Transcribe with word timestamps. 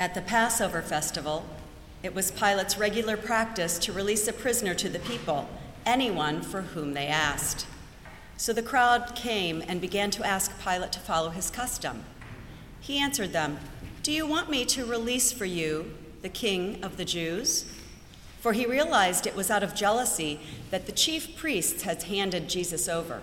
At 0.00 0.14
the 0.14 0.22
Passover 0.22 0.80
festival, 0.80 1.44
it 2.04 2.14
was 2.14 2.30
Pilate's 2.30 2.78
regular 2.78 3.16
practice 3.16 3.80
to 3.80 3.92
release 3.92 4.28
a 4.28 4.32
prisoner 4.32 4.72
to 4.74 4.88
the 4.88 5.00
people, 5.00 5.48
anyone 5.84 6.40
for 6.40 6.62
whom 6.62 6.94
they 6.94 7.08
asked. 7.08 7.66
So 8.36 8.52
the 8.52 8.62
crowd 8.62 9.16
came 9.16 9.60
and 9.66 9.80
began 9.80 10.12
to 10.12 10.24
ask 10.24 10.56
Pilate 10.62 10.92
to 10.92 11.00
follow 11.00 11.30
his 11.30 11.50
custom. 11.50 12.04
He 12.78 13.00
answered 13.00 13.32
them, 13.32 13.58
Do 14.04 14.12
you 14.12 14.24
want 14.24 14.48
me 14.48 14.64
to 14.66 14.86
release 14.86 15.32
for 15.32 15.46
you 15.46 15.92
the 16.22 16.28
king 16.28 16.84
of 16.84 16.96
the 16.96 17.04
Jews? 17.04 17.64
For 18.40 18.52
he 18.52 18.66
realized 18.66 19.26
it 19.26 19.34
was 19.34 19.50
out 19.50 19.64
of 19.64 19.74
jealousy 19.74 20.38
that 20.70 20.86
the 20.86 20.92
chief 20.92 21.36
priests 21.36 21.82
had 21.82 22.04
handed 22.04 22.48
Jesus 22.48 22.88
over. 22.88 23.20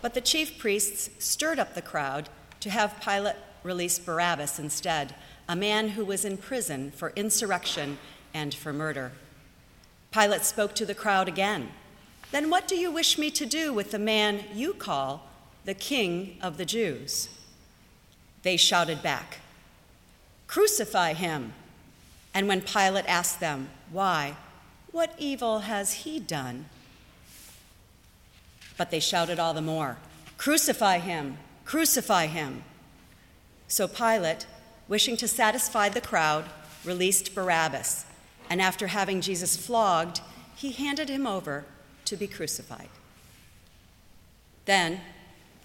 But 0.00 0.14
the 0.14 0.22
chief 0.22 0.58
priests 0.58 1.10
stirred 1.18 1.58
up 1.58 1.74
the 1.74 1.82
crowd 1.82 2.30
to 2.60 2.70
have 2.70 2.98
Pilate 3.02 3.36
release 3.62 3.98
Barabbas 3.98 4.58
instead, 4.58 5.14
a 5.48 5.56
man 5.56 5.90
who 5.90 6.04
was 6.04 6.24
in 6.24 6.36
prison 6.36 6.90
for 6.90 7.12
insurrection 7.16 7.98
and 8.34 8.54
for 8.54 8.72
murder. 8.72 9.12
Pilate 10.10 10.44
spoke 10.44 10.74
to 10.74 10.86
the 10.86 10.94
crowd 10.94 11.28
again. 11.28 11.70
Then 12.32 12.50
what 12.50 12.66
do 12.66 12.76
you 12.76 12.90
wish 12.90 13.18
me 13.18 13.30
to 13.30 13.46
do 13.46 13.72
with 13.72 13.90
the 13.90 13.98
man 13.98 14.44
you 14.52 14.74
call 14.74 15.28
the 15.64 15.74
king 15.74 16.38
of 16.42 16.56
the 16.56 16.64
Jews? 16.64 17.28
They 18.42 18.56
shouted 18.56 19.02
back, 19.02 19.38
Crucify 20.46 21.12
him. 21.14 21.52
And 22.34 22.48
when 22.48 22.60
Pilate 22.60 23.06
asked 23.06 23.40
them, 23.40 23.70
Why? 23.90 24.36
What 24.92 25.14
evil 25.18 25.60
has 25.60 25.92
he 25.92 26.18
done? 26.20 26.66
But 28.76 28.90
they 28.90 29.00
shouted 29.00 29.38
all 29.38 29.54
the 29.54 29.62
more, 29.62 29.98
Crucify 30.38 30.98
him! 30.98 31.38
Crucify 31.64 32.26
him! 32.26 32.62
So 33.68 33.88
Pilate, 33.88 34.46
wishing 34.88 35.16
to 35.16 35.28
satisfy 35.28 35.88
the 35.88 36.00
crowd, 36.00 36.46
released 36.84 37.34
Barabbas, 37.34 38.06
and 38.48 38.62
after 38.62 38.88
having 38.88 39.20
Jesus 39.20 39.56
flogged, 39.56 40.20
he 40.54 40.72
handed 40.72 41.08
him 41.08 41.26
over 41.26 41.64
to 42.04 42.16
be 42.16 42.26
crucified. 42.26 42.88
Then 44.64 45.00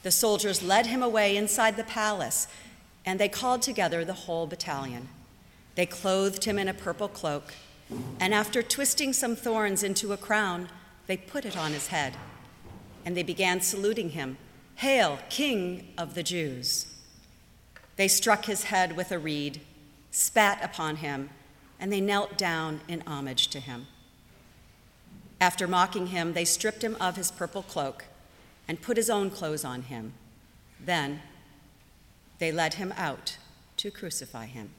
the 0.04 0.12
soldiers 0.12 0.64
led 0.64 0.88
him 0.88 1.04
away 1.04 1.38
inside 1.38 1.78
the 1.78 1.84
palace, 1.84 2.48
and 3.06 3.20
they 3.20 3.30
called 3.30 3.62
together 3.62 4.04
the 4.04 4.14
whole 4.14 4.48
battalion. 4.48 5.10
They 5.76 5.86
clothed 5.86 6.46
him 6.46 6.58
in 6.58 6.68
a 6.68 6.74
purple 6.74 7.08
cloak, 7.08 7.54
and 8.20 8.34
after 8.34 8.64
twisting 8.64 9.14
some 9.14 9.36
thorns 9.36 9.84
into 9.84 10.14
a 10.14 10.18
crown, 10.18 10.70
they 11.08 11.18
put 11.18 11.46
it 11.46 11.58
on 11.58 11.74
his 11.74 11.88
head. 11.88 12.14
And 13.06 13.18
they 13.18 13.24
began 13.24 13.62
saluting 13.62 14.12
him 14.12 14.38
Hail, 14.76 15.20
King 15.30 15.94
of 15.98 16.16
the 16.16 16.24
Jews! 16.24 16.91
They 18.02 18.08
struck 18.08 18.46
his 18.46 18.64
head 18.64 18.98
with 18.98 19.12
a 19.12 19.20
reed, 19.20 19.62
spat 20.10 20.60
upon 20.64 20.96
him, 20.96 21.30
and 21.80 21.94
they 21.94 22.02
knelt 22.02 22.36
down 22.36 22.82
in 22.88 23.04
homage 23.06 23.50
to 23.50 23.60
him. 23.60 23.86
After 25.40 25.68
mocking 25.68 26.08
him, 26.08 26.34
they 26.34 26.44
stripped 26.44 26.84
him 26.84 26.98
of 27.00 27.16
his 27.16 27.30
purple 27.30 27.62
cloak 27.62 28.06
and 28.68 28.82
put 28.82 28.98
his 28.98 29.12
own 29.12 29.30
clothes 29.30 29.64
on 29.64 29.84
him. 29.84 30.14
Then 30.84 31.22
they 32.40 32.52
led 32.52 32.74
him 32.74 32.92
out 32.98 33.38
to 33.78 33.92
crucify 33.92 34.48
him. 34.48 34.72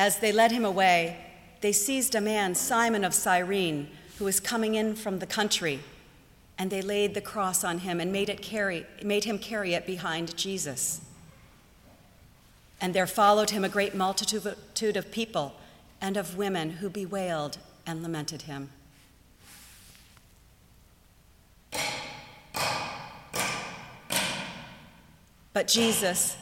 As 0.00 0.16
they 0.16 0.32
led 0.32 0.50
him 0.50 0.64
away, 0.64 1.18
they 1.60 1.72
seized 1.72 2.14
a 2.14 2.22
man, 2.22 2.54
Simon 2.54 3.04
of 3.04 3.12
Cyrene, 3.12 3.90
who 4.16 4.24
was 4.24 4.40
coming 4.40 4.74
in 4.74 4.94
from 4.94 5.18
the 5.18 5.26
country, 5.26 5.80
and 6.56 6.70
they 6.70 6.80
laid 6.80 7.12
the 7.12 7.20
cross 7.20 7.62
on 7.64 7.80
him 7.80 8.00
and 8.00 8.10
made, 8.10 8.30
it 8.30 8.40
carry, 8.40 8.86
made 9.02 9.24
him 9.24 9.38
carry 9.38 9.74
it 9.74 9.84
behind 9.84 10.34
Jesus. 10.38 11.02
And 12.80 12.94
there 12.94 13.06
followed 13.06 13.50
him 13.50 13.62
a 13.62 13.68
great 13.68 13.94
multitude 13.94 14.96
of 14.96 15.10
people 15.10 15.56
and 16.00 16.16
of 16.16 16.38
women 16.38 16.70
who 16.70 16.88
bewailed 16.88 17.58
and 17.86 18.02
lamented 18.02 18.42
him. 18.42 18.70
But 25.52 25.68
Jesus, 25.68 26.38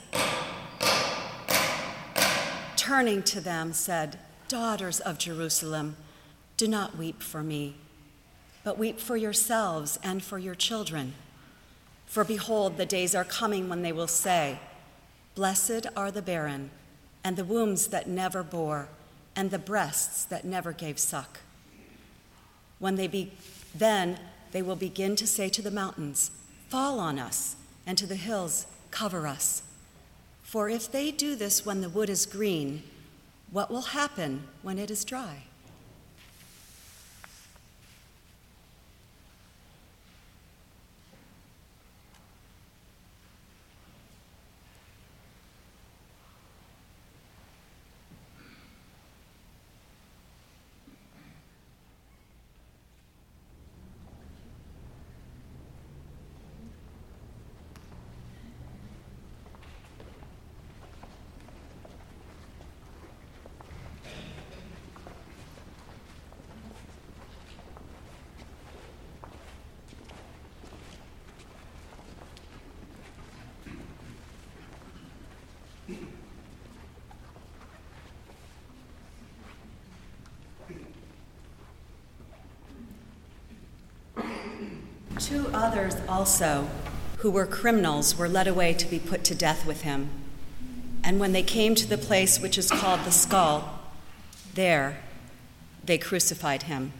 turning 2.89 3.23
to 3.23 3.39
them, 3.39 3.71
said, 3.75 4.19
Daughters 4.49 4.99
of 5.01 5.19
Jerusalem, 5.19 5.95
do 6.57 6.67
not 6.67 6.97
weep 6.97 7.21
for 7.23 7.43
me, 7.43 7.75
but 8.65 8.79
weep 8.79 8.99
for 8.99 9.15
yourselves 9.15 9.99
and 10.03 10.23
for 10.23 10.39
your 10.39 10.55
children. 10.55 11.13
For 12.07 12.25
behold, 12.25 12.79
the 12.79 12.87
days 12.87 13.15
are 13.15 13.27
coming 13.27 13.69
when 13.69 13.83
they 13.83 13.93
will 13.93 14.07
say, 14.09 14.59
Blessed 15.35 15.87
are 15.95 16.11
the 16.11 16.23
barren, 16.23 16.71
and 17.23 17.37
the 17.37 17.45
wombs 17.45 17.89
that 17.89 18.09
never 18.09 18.43
bore, 18.43 18.89
and 19.37 19.51
the 19.51 19.59
breasts 19.59 20.25
that 20.25 20.47
never 20.47 20.73
gave 20.73 20.99
suck. 20.99 21.41
When 22.79 22.95
they 22.95 23.07
be, 23.07 23.33
then 23.75 24.19
they 24.53 24.63
will 24.63 24.77
begin 24.77 25.15
to 25.17 25.27
say 25.27 25.51
to 25.51 25.61
the 25.61 25.71
mountains, 25.71 26.31
Fall 26.71 26.99
on 26.99 27.19
us, 27.19 27.57
and 27.87 27.99
to 27.99 28.07
the 28.07 28.17
hills, 28.17 28.65
Cover 28.91 29.27
us. 29.27 29.61
For 30.49 30.71
if 30.71 30.91
they 30.91 31.11
do 31.11 31.37
this 31.37 31.67
when 31.67 31.83
the 31.83 31.91
wood 31.91 32.09
is 32.09 32.25
green, 32.25 32.83
what 33.51 33.71
will 33.71 33.83
happen 33.83 34.45
when 34.63 34.79
it 34.79 34.91
is 34.91 35.05
dry? 35.05 35.43
Two 85.29 85.51
others 85.53 85.95
also, 86.09 86.71
who 87.19 87.31
were 87.31 87.45
criminals, 87.45 88.17
were 88.17 88.31
led 88.31 88.49
away 88.49 88.73
to 88.73 88.87
be 88.87 88.99
put 88.99 89.25
to 89.25 89.35
death 89.35 89.67
with 89.67 89.83
him. 89.83 90.09
And 91.05 91.21
when 91.21 91.33
they 91.33 91.43
came 91.43 91.75
to 91.75 91.87
the 91.87 91.99
place 91.99 92.41
which 92.41 92.57
is 92.57 92.71
called 92.71 93.05
the 93.05 93.11
skull, 93.11 93.79
there 94.55 95.01
they 95.85 95.99
crucified 95.99 96.63
him 96.63 96.95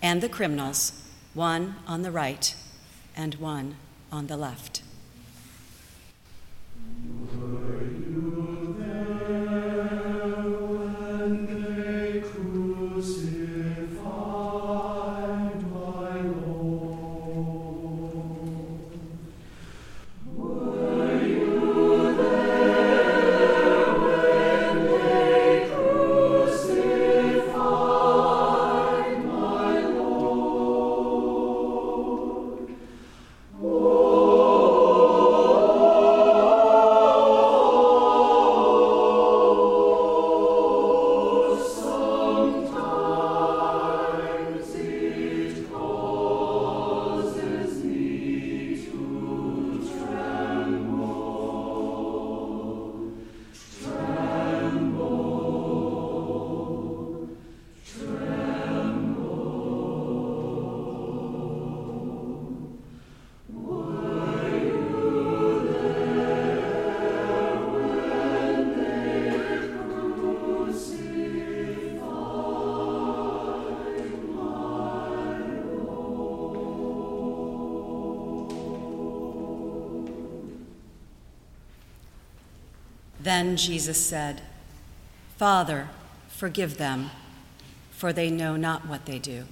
and 0.00 0.22
the 0.22 0.30
criminals, 0.30 1.02
one 1.34 1.74
on 1.86 2.00
the 2.00 2.10
right 2.10 2.56
and 3.14 3.34
one 3.34 3.76
on 4.10 4.28
the 4.28 4.38
left. 4.38 4.80
Then 83.52 83.58
Jesus 83.58 84.00
said, 84.00 84.40
Father, 85.36 85.90
forgive 86.26 86.78
them, 86.78 87.10
for 87.90 88.10
they 88.10 88.30
know 88.30 88.56
not 88.56 88.86
what 88.86 89.04
they 89.04 89.18
do. 89.18 89.44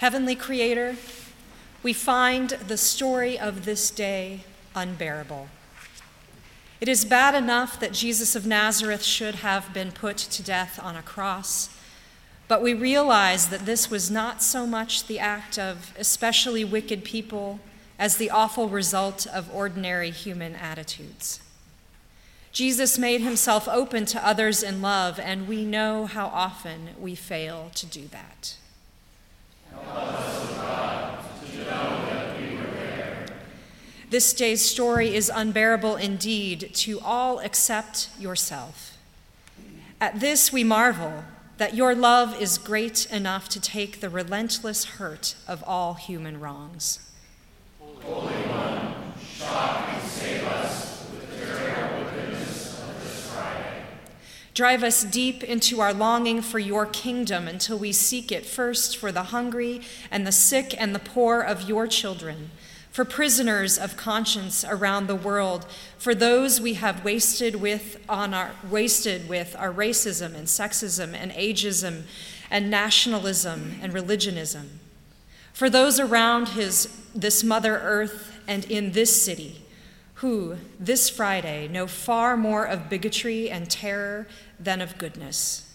Heavenly 0.00 0.34
Creator, 0.34 0.96
we 1.82 1.92
find 1.92 2.48
the 2.48 2.78
story 2.78 3.38
of 3.38 3.66
this 3.66 3.90
day 3.90 4.44
unbearable. 4.74 5.48
It 6.80 6.88
is 6.88 7.04
bad 7.04 7.34
enough 7.34 7.78
that 7.78 7.92
Jesus 7.92 8.34
of 8.34 8.46
Nazareth 8.46 9.02
should 9.02 9.34
have 9.34 9.74
been 9.74 9.92
put 9.92 10.16
to 10.16 10.42
death 10.42 10.80
on 10.82 10.96
a 10.96 11.02
cross, 11.02 11.68
but 12.48 12.62
we 12.62 12.72
realize 12.72 13.50
that 13.50 13.66
this 13.66 13.90
was 13.90 14.10
not 14.10 14.42
so 14.42 14.66
much 14.66 15.06
the 15.06 15.18
act 15.18 15.58
of 15.58 15.92
especially 15.98 16.64
wicked 16.64 17.04
people 17.04 17.60
as 17.98 18.16
the 18.16 18.30
awful 18.30 18.70
result 18.70 19.26
of 19.26 19.54
ordinary 19.54 20.10
human 20.10 20.54
attitudes. 20.54 21.42
Jesus 22.52 22.96
made 22.96 23.20
himself 23.20 23.68
open 23.68 24.06
to 24.06 24.26
others 24.26 24.62
in 24.62 24.80
love, 24.80 25.20
and 25.20 25.46
we 25.46 25.62
know 25.62 26.06
how 26.06 26.28
often 26.28 26.88
we 26.98 27.14
fail 27.14 27.70
to 27.74 27.84
do 27.84 28.08
that. 28.08 28.56
This 34.10 34.32
day's 34.32 34.60
story 34.60 35.14
is 35.14 35.30
unbearable 35.32 35.94
indeed 35.94 36.70
to 36.74 36.98
all 36.98 37.38
except 37.38 38.08
yourself. 38.18 38.98
At 40.00 40.18
this 40.18 40.52
we 40.52 40.64
marvel 40.64 41.22
that 41.58 41.74
your 41.74 41.94
love 41.94 42.40
is 42.42 42.58
great 42.58 43.06
enough 43.12 43.48
to 43.50 43.60
take 43.60 44.00
the 44.00 44.08
relentless 44.08 44.84
hurt 44.84 45.36
of 45.46 45.62
all 45.64 45.94
human 45.94 46.40
wrongs. 46.40 47.08
Holy 47.78 48.32
One, 48.32 49.12
shock 49.22 49.90
and 49.90 50.02
save 50.02 50.44
us 50.44 51.06
with 51.12 51.30
the 51.38 51.46
terrible 51.46 52.10
goodness 52.10 52.80
of 52.82 53.04
this 53.04 53.30
Friday. 53.30 53.84
Drive 54.54 54.82
us 54.82 55.04
deep 55.04 55.44
into 55.44 55.80
our 55.80 55.94
longing 55.94 56.42
for 56.42 56.58
your 56.58 56.86
kingdom 56.86 57.46
until 57.46 57.78
we 57.78 57.92
seek 57.92 58.32
it 58.32 58.44
first 58.44 58.96
for 58.96 59.12
the 59.12 59.24
hungry 59.24 59.82
and 60.10 60.26
the 60.26 60.32
sick 60.32 60.74
and 60.78 60.94
the 60.94 60.98
poor 60.98 61.40
of 61.40 61.68
your 61.68 61.86
children 61.86 62.50
for 62.90 63.04
prisoners 63.04 63.78
of 63.78 63.96
conscience 63.96 64.64
around 64.64 65.06
the 65.06 65.14
world, 65.14 65.64
for 65.96 66.14
those 66.14 66.60
we 66.60 66.74
have 66.74 67.04
wasted 67.04 67.56
with 67.56 68.02
on 68.08 68.34
our 68.34 68.50
wasted 68.68 69.28
with 69.28 69.54
our 69.58 69.72
racism 69.72 70.34
and 70.34 70.46
sexism 70.48 71.14
and 71.14 71.30
ageism 71.32 72.02
and 72.50 72.68
nationalism 72.68 73.78
and 73.80 73.92
religionism. 73.92 74.80
For 75.52 75.70
those 75.70 76.00
around 76.00 76.48
his 76.48 76.86
this 77.14 77.44
mother 77.44 77.78
earth 77.78 78.38
and 78.48 78.64
in 78.64 78.92
this 78.92 79.22
city 79.22 79.62
who 80.20 80.56
this 80.78 81.08
Friday 81.08 81.66
know 81.66 81.86
far 81.86 82.36
more 82.36 82.66
of 82.66 82.90
bigotry 82.90 83.48
and 83.48 83.70
terror 83.70 84.28
than 84.58 84.82
of 84.82 84.98
goodness. 84.98 85.72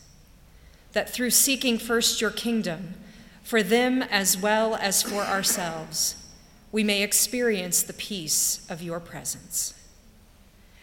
That 0.94 1.10
through 1.10 1.32
seeking 1.32 1.80
first 1.80 2.22
your 2.22 2.30
kingdom, 2.30 2.94
for 3.42 3.64
them 3.64 4.04
as 4.04 4.38
well 4.38 4.76
as 4.76 5.02
for 5.02 5.24
ourselves, 5.24 6.16
we 6.72 6.84
may 6.84 7.02
experience 7.02 7.82
the 7.82 7.94
peace 7.94 8.66
of 8.70 8.84
your 8.84 9.00
presence. 9.00 9.74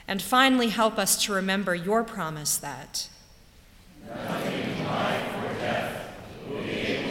And 0.08 0.20
finally, 0.20 0.70
help 0.70 0.98
us 0.98 1.22
to 1.24 1.32
remember 1.32 1.74
your 1.74 2.02
promise 2.02 2.56
that 2.56 3.08
be 6.50 7.01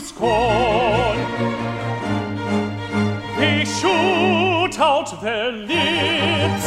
scorn. 0.00 1.18
They 3.38 3.64
shoot 3.64 4.78
out 4.78 5.20
their 5.22 5.52
lips 5.52 6.66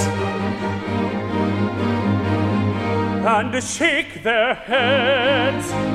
and 3.26 3.64
shake 3.64 4.24
their 4.24 4.54
heads. 4.56 5.89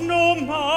no 0.00 0.34
man 0.36 0.71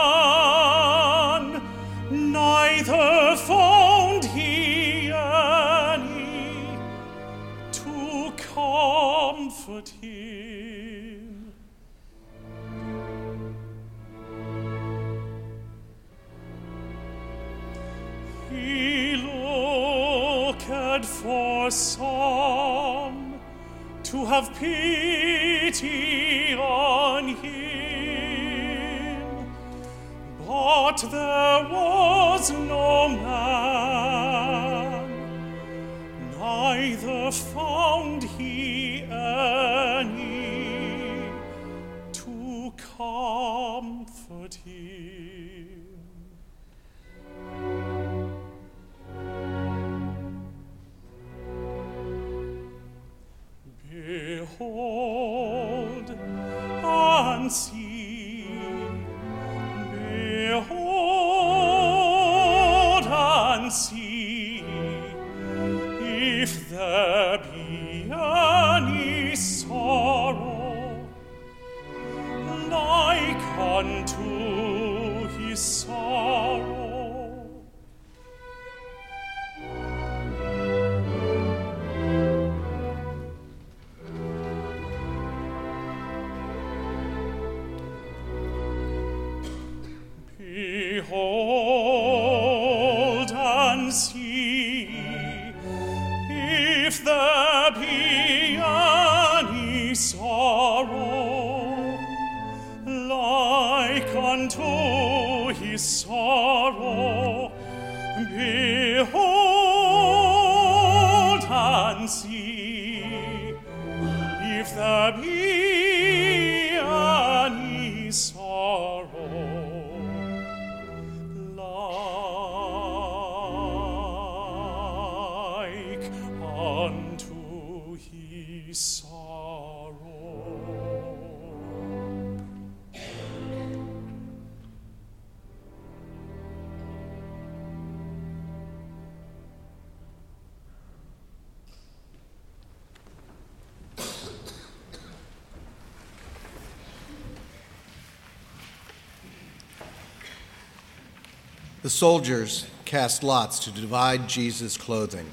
The 151.86 151.91
soldiers 151.91 152.65
cast 152.86 153.21
lots 153.21 153.60
to 153.60 153.69
divide 153.69 154.28
Jesus' 154.28 154.76
clothing, 154.76 155.32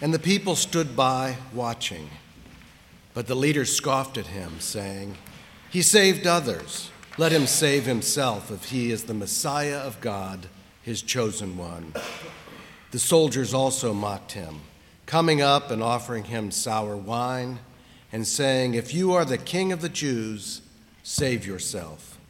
and 0.00 0.14
the 0.14 0.20
people 0.20 0.54
stood 0.54 0.94
by 0.94 1.38
watching. 1.52 2.08
But 3.14 3.26
the 3.26 3.34
leaders 3.34 3.74
scoffed 3.74 4.16
at 4.16 4.28
him, 4.28 4.60
saying, 4.60 5.16
He 5.68 5.82
saved 5.82 6.24
others. 6.24 6.92
Let 7.18 7.32
him 7.32 7.48
save 7.48 7.84
himself 7.84 8.52
if 8.52 8.66
he 8.66 8.92
is 8.92 9.02
the 9.02 9.12
Messiah 9.12 9.78
of 9.78 10.00
God, 10.00 10.46
his 10.82 11.02
chosen 11.02 11.56
one. 11.58 11.94
The 12.92 13.00
soldiers 13.00 13.52
also 13.52 13.92
mocked 13.92 14.30
him, 14.30 14.60
coming 15.04 15.42
up 15.42 15.72
and 15.72 15.82
offering 15.82 16.22
him 16.22 16.52
sour 16.52 16.96
wine, 16.96 17.58
and 18.12 18.24
saying, 18.24 18.74
If 18.74 18.94
you 18.94 19.14
are 19.14 19.24
the 19.24 19.36
king 19.36 19.72
of 19.72 19.80
the 19.80 19.88
Jews, 19.88 20.62
save 21.02 21.44
yourself. 21.44 22.20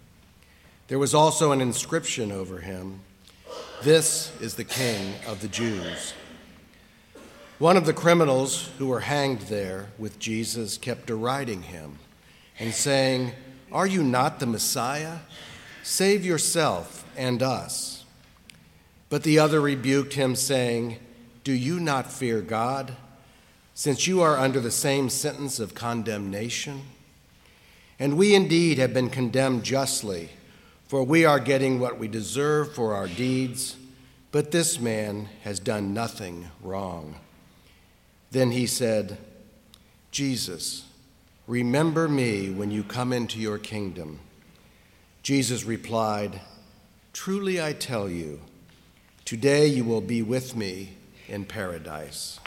There 0.88 0.98
was 0.98 1.12
also 1.12 1.52
an 1.52 1.61
inscription 1.61 2.33
over 2.33 2.61
him 2.61 3.00
This 3.82 4.30
is 4.42 4.56
the 4.56 4.64
King 4.64 5.14
of 5.26 5.40
the 5.40 5.48
Jews. 5.48 6.12
One 7.58 7.78
of 7.78 7.86
the 7.86 7.94
criminals 7.94 8.68
who 8.76 8.88
were 8.88 9.00
hanged 9.00 9.40
there 9.42 9.86
with 9.98 10.18
Jesus 10.18 10.76
kept 10.76 11.06
deriding 11.06 11.62
him 11.62 11.98
and 12.58 12.74
saying, 12.74 13.32
Are 13.72 13.86
you 13.86 14.02
not 14.02 14.38
the 14.38 14.44
Messiah? 14.44 15.20
Save 15.82 16.26
yourself 16.26 17.06
and 17.16 17.42
us. 17.42 18.04
But 19.08 19.22
the 19.22 19.38
other 19.38 19.62
rebuked 19.62 20.12
him, 20.12 20.36
saying, 20.36 20.98
Do 21.42 21.52
you 21.52 21.80
not 21.80 22.12
fear 22.12 22.42
God, 22.42 22.96
since 23.72 24.06
you 24.06 24.20
are 24.20 24.36
under 24.36 24.60
the 24.60 24.70
same 24.70 25.08
sentence 25.08 25.58
of 25.58 25.74
condemnation? 25.74 26.82
And 27.98 28.18
we 28.18 28.34
indeed 28.34 28.76
have 28.76 28.92
been 28.92 29.08
condemned 29.08 29.64
justly, 29.64 30.28
for 30.90 31.05
we 31.05 31.24
are 31.24 31.38
getting 31.38 31.79
what 31.79 32.00
we 32.00 32.09
deserve 32.09 32.74
for 32.74 32.96
our 32.96 33.07
deeds, 33.07 33.76
but 34.33 34.50
this 34.50 34.81
man 34.81 35.29
has 35.42 35.61
done 35.61 35.94
nothing 35.94 36.48
wrong. 36.61 37.14
Then 38.33 38.50
he 38.50 38.66
said, 38.66 39.16
Jesus, 40.11 40.85
remember 41.46 42.09
me 42.09 42.50
when 42.50 42.72
you 42.72 42.83
come 42.83 43.12
into 43.12 43.38
your 43.38 43.57
kingdom. 43.57 44.18
Jesus 45.22 45.62
replied, 45.62 46.40
Truly 47.12 47.62
I 47.62 47.72
tell 47.72 48.09
you, 48.09 48.40
today 49.24 49.68
you 49.68 49.85
will 49.85 50.00
be 50.00 50.22
with 50.22 50.57
me 50.57 50.94
in 51.29 51.44
paradise. 51.44 52.40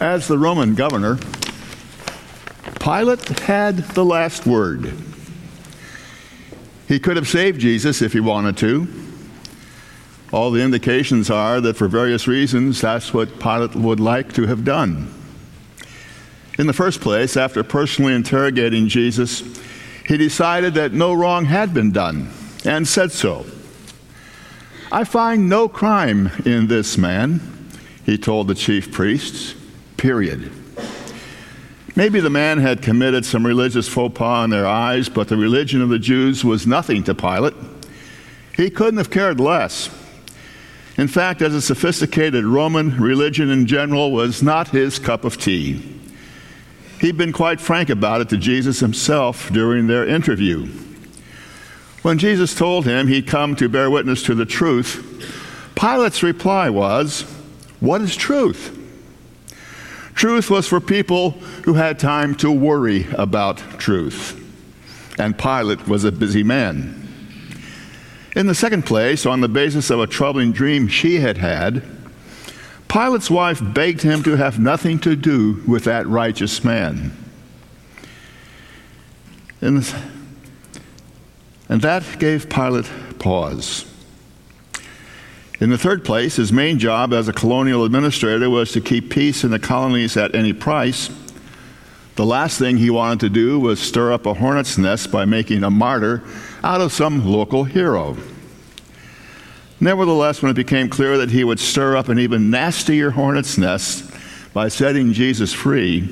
As 0.00 0.26
the 0.26 0.38
Roman 0.38 0.74
governor, 0.74 1.18
Pilate 2.80 3.28
had 3.40 3.76
the 3.88 4.04
last 4.04 4.46
word. 4.46 4.94
He 6.88 6.98
could 6.98 7.16
have 7.16 7.28
saved 7.28 7.60
Jesus 7.60 8.00
if 8.00 8.14
he 8.14 8.20
wanted 8.20 8.56
to. 8.56 8.88
All 10.32 10.50
the 10.50 10.62
indications 10.62 11.28
are 11.28 11.60
that 11.60 11.76
for 11.76 11.86
various 11.86 12.26
reasons, 12.26 12.80
that's 12.80 13.12
what 13.12 13.38
Pilate 13.38 13.74
would 13.74 14.00
like 14.00 14.32
to 14.32 14.46
have 14.46 14.64
done. 14.64 15.12
In 16.58 16.66
the 16.66 16.72
first 16.72 17.02
place, 17.02 17.36
after 17.36 17.62
personally 17.62 18.14
interrogating 18.14 18.88
Jesus, 18.88 19.42
he 20.06 20.16
decided 20.16 20.72
that 20.74 20.94
no 20.94 21.12
wrong 21.12 21.44
had 21.44 21.74
been 21.74 21.92
done 21.92 22.30
and 22.64 22.88
said 22.88 23.12
so. 23.12 23.44
I 24.90 25.04
find 25.04 25.48
no 25.48 25.68
crime 25.68 26.30
in 26.46 26.68
this 26.68 26.96
man, 26.96 27.68
he 28.06 28.16
told 28.16 28.48
the 28.48 28.54
chief 28.54 28.90
priests, 28.90 29.54
period. 30.00 30.50
Maybe 31.94 32.20
the 32.20 32.30
man 32.30 32.56
had 32.56 32.80
committed 32.80 33.26
some 33.26 33.46
religious 33.46 33.86
faux 33.86 34.16
pas 34.16 34.44
in 34.44 34.50
their 34.50 34.66
eyes, 34.66 35.10
but 35.10 35.28
the 35.28 35.36
religion 35.36 35.82
of 35.82 35.90
the 35.90 35.98
Jews 35.98 36.42
was 36.42 36.66
nothing 36.66 37.04
to 37.04 37.14
Pilate. 37.14 37.52
He 38.56 38.70
couldn't 38.70 38.96
have 38.96 39.10
cared 39.10 39.38
less. 39.38 39.90
In 40.96 41.06
fact, 41.06 41.42
as 41.42 41.54
a 41.54 41.60
sophisticated 41.60 42.46
Roman, 42.46 42.98
religion 42.98 43.50
in 43.50 43.66
general 43.66 44.10
was 44.10 44.42
not 44.42 44.68
his 44.68 44.98
cup 44.98 45.22
of 45.24 45.36
tea. 45.36 45.82
He'd 46.98 47.18
been 47.18 47.32
quite 47.32 47.60
frank 47.60 47.90
about 47.90 48.22
it 48.22 48.30
to 48.30 48.38
Jesus 48.38 48.80
himself 48.80 49.50
during 49.52 49.86
their 49.86 50.08
interview. 50.08 50.66
When 52.00 52.16
Jesus 52.16 52.54
told 52.54 52.86
him 52.86 53.06
he'd 53.06 53.26
come 53.26 53.54
to 53.56 53.68
bear 53.68 53.90
witness 53.90 54.22
to 54.22 54.34
the 54.34 54.46
truth, 54.46 55.04
Pilate's 55.74 56.22
reply 56.22 56.70
was, 56.70 57.22
What 57.80 58.00
is 58.00 58.16
truth? 58.16 58.78
Truth 60.20 60.50
was 60.50 60.68
for 60.68 60.80
people 60.80 61.30
who 61.64 61.72
had 61.72 61.98
time 61.98 62.34
to 62.34 62.52
worry 62.52 63.06
about 63.14 63.56
truth. 63.78 64.36
And 65.18 65.38
Pilate 65.38 65.88
was 65.88 66.04
a 66.04 66.12
busy 66.12 66.42
man. 66.42 67.08
In 68.36 68.46
the 68.46 68.54
second 68.54 68.84
place, 68.84 69.24
on 69.24 69.40
the 69.40 69.48
basis 69.48 69.88
of 69.88 69.98
a 69.98 70.06
troubling 70.06 70.52
dream 70.52 70.88
she 70.88 71.20
had 71.20 71.38
had, 71.38 71.82
Pilate's 72.86 73.30
wife 73.30 73.62
begged 73.72 74.02
him 74.02 74.22
to 74.24 74.36
have 74.36 74.58
nothing 74.58 74.98
to 74.98 75.16
do 75.16 75.62
with 75.66 75.84
that 75.84 76.06
righteous 76.06 76.62
man. 76.62 77.16
And, 79.62 79.90
and 81.70 81.80
that 81.80 82.18
gave 82.18 82.50
Pilate 82.50 82.90
pause. 83.18 83.89
In 85.60 85.68
the 85.68 85.76
third 85.76 86.06
place, 86.06 86.36
his 86.36 86.52
main 86.52 86.78
job 86.78 87.12
as 87.12 87.28
a 87.28 87.34
colonial 87.34 87.84
administrator 87.84 88.48
was 88.48 88.72
to 88.72 88.80
keep 88.80 89.10
peace 89.10 89.44
in 89.44 89.50
the 89.50 89.58
colonies 89.58 90.16
at 90.16 90.34
any 90.34 90.54
price. 90.54 91.10
The 92.16 92.24
last 92.24 92.58
thing 92.58 92.78
he 92.78 92.88
wanted 92.88 93.20
to 93.20 93.28
do 93.28 93.60
was 93.60 93.78
stir 93.78 94.10
up 94.10 94.24
a 94.24 94.32
hornet's 94.32 94.78
nest 94.78 95.12
by 95.12 95.26
making 95.26 95.62
a 95.62 95.70
martyr 95.70 96.22
out 96.64 96.80
of 96.80 96.94
some 96.94 97.26
local 97.26 97.64
hero. 97.64 98.16
Nevertheless, 99.80 100.40
when 100.40 100.50
it 100.50 100.54
became 100.54 100.88
clear 100.88 101.18
that 101.18 101.30
he 101.30 101.44
would 101.44 101.60
stir 101.60 101.94
up 101.94 102.08
an 102.08 102.18
even 102.18 102.50
nastier 102.50 103.10
hornet's 103.10 103.58
nest 103.58 104.10
by 104.54 104.68
setting 104.68 105.12
Jesus 105.12 105.52
free, 105.52 106.08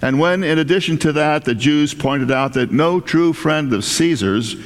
and 0.00 0.18
when, 0.18 0.42
in 0.42 0.58
addition 0.58 0.96
to 0.98 1.12
that, 1.12 1.44
the 1.44 1.54
Jews 1.54 1.92
pointed 1.92 2.30
out 2.30 2.54
that 2.54 2.72
no 2.72 3.00
true 3.00 3.34
friend 3.34 3.72
of 3.74 3.84
Caesar's 3.84 4.56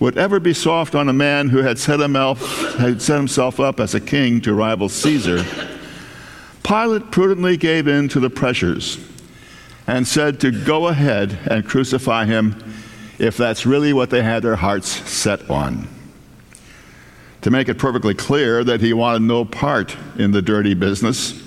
would 0.00 0.16
ever 0.16 0.38
be 0.38 0.54
soft 0.54 0.94
on 0.94 1.08
a 1.08 1.12
man 1.12 1.48
who 1.48 1.58
had 1.58 1.78
set, 1.78 1.98
himself, 1.98 2.40
had 2.76 3.02
set 3.02 3.16
himself 3.16 3.58
up 3.58 3.80
as 3.80 3.94
a 3.94 4.00
king 4.00 4.40
to 4.40 4.54
rival 4.54 4.88
Caesar, 4.88 5.44
Pilate 6.62 7.10
prudently 7.10 7.56
gave 7.56 7.88
in 7.88 8.08
to 8.08 8.20
the 8.20 8.30
pressures 8.30 8.98
and 9.86 10.06
said 10.06 10.38
to 10.40 10.50
go 10.50 10.88
ahead 10.88 11.38
and 11.50 11.64
crucify 11.64 12.26
him 12.26 12.62
if 13.18 13.36
that's 13.36 13.66
really 13.66 13.92
what 13.92 14.10
they 14.10 14.22
had 14.22 14.42
their 14.42 14.56
hearts 14.56 14.88
set 14.88 15.50
on. 15.50 15.88
To 17.42 17.50
make 17.50 17.68
it 17.68 17.78
perfectly 17.78 18.14
clear 18.14 18.62
that 18.64 18.80
he 18.80 18.92
wanted 18.92 19.22
no 19.22 19.44
part 19.44 19.96
in 20.16 20.32
the 20.32 20.42
dirty 20.42 20.74
business, 20.74 21.42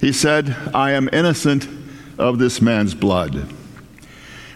he 0.00 0.12
said, 0.12 0.56
I 0.74 0.90
am 0.90 1.08
innocent 1.12 1.68
of 2.18 2.38
this 2.38 2.60
man's 2.60 2.94
blood 2.94 3.48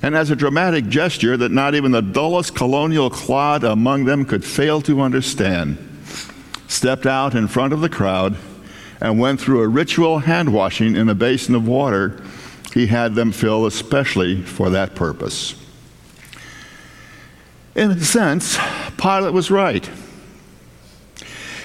and 0.07 0.15
as 0.15 0.31
a 0.31 0.37
dramatic 0.37 0.87
gesture 0.87 1.37
that 1.37 1.51
not 1.51 1.75
even 1.75 1.91
the 1.91 2.01
dullest 2.01 2.55
colonial 2.55 3.11
clod 3.11 3.65
among 3.65 4.05
them 4.05 4.25
could 4.25 4.45
fail 4.45 4.81
to 4.81 5.01
understand, 5.01 5.77
stepped 6.69 7.07
out 7.07 7.35
in 7.35 7.49
front 7.49 7.73
of 7.73 7.81
the 7.81 7.89
crowd 7.89 8.37
and 9.01 9.19
went 9.19 9.41
through 9.41 9.61
a 9.61 9.67
ritual 9.67 10.21
hand 10.21 10.53
washing 10.53 10.95
in 10.95 11.09
a 11.09 11.15
basin 11.17 11.57
of 11.57 11.67
water 11.67 12.23
he 12.73 12.87
had 12.87 13.17
them 13.17 13.33
fill 13.33 13.67
especially 13.67 14.41
for 14.43 14.71
that 14.71 14.95
purpose. 14.95 15.57
In 17.75 17.91
a 17.91 18.01
sense, 18.01 18.57
Pilate 18.97 19.33
was 19.33 19.51
right. 19.51 19.91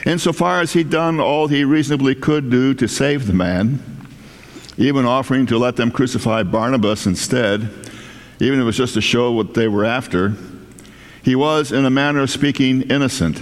Insofar 0.03 0.61
as 0.61 0.73
he'd 0.73 0.89
done 0.89 1.19
all 1.19 1.47
he 1.47 1.63
reasonably 1.63 2.15
could 2.15 2.49
do 2.49 2.73
to 2.73 2.87
save 2.87 3.27
the 3.27 3.33
man, 3.33 4.07
even 4.77 5.05
offering 5.05 5.45
to 5.45 5.59
let 5.59 5.75
them 5.75 5.91
crucify 5.91 6.41
Barabbas 6.41 7.05
instead, 7.05 7.90
even 8.41 8.57
if 8.57 8.63
it 8.63 8.65
was 8.65 8.77
just 8.77 8.95
to 8.95 9.01
show 9.01 9.31
what 9.31 9.53
they 9.53 9.67
were 9.67 9.85
after, 9.85 10.33
he 11.23 11.35
was, 11.35 11.71
in 11.71 11.85
a 11.85 11.91
manner 11.91 12.21
of 12.21 12.29
speaking, 12.31 12.81
innocent. 12.81 13.39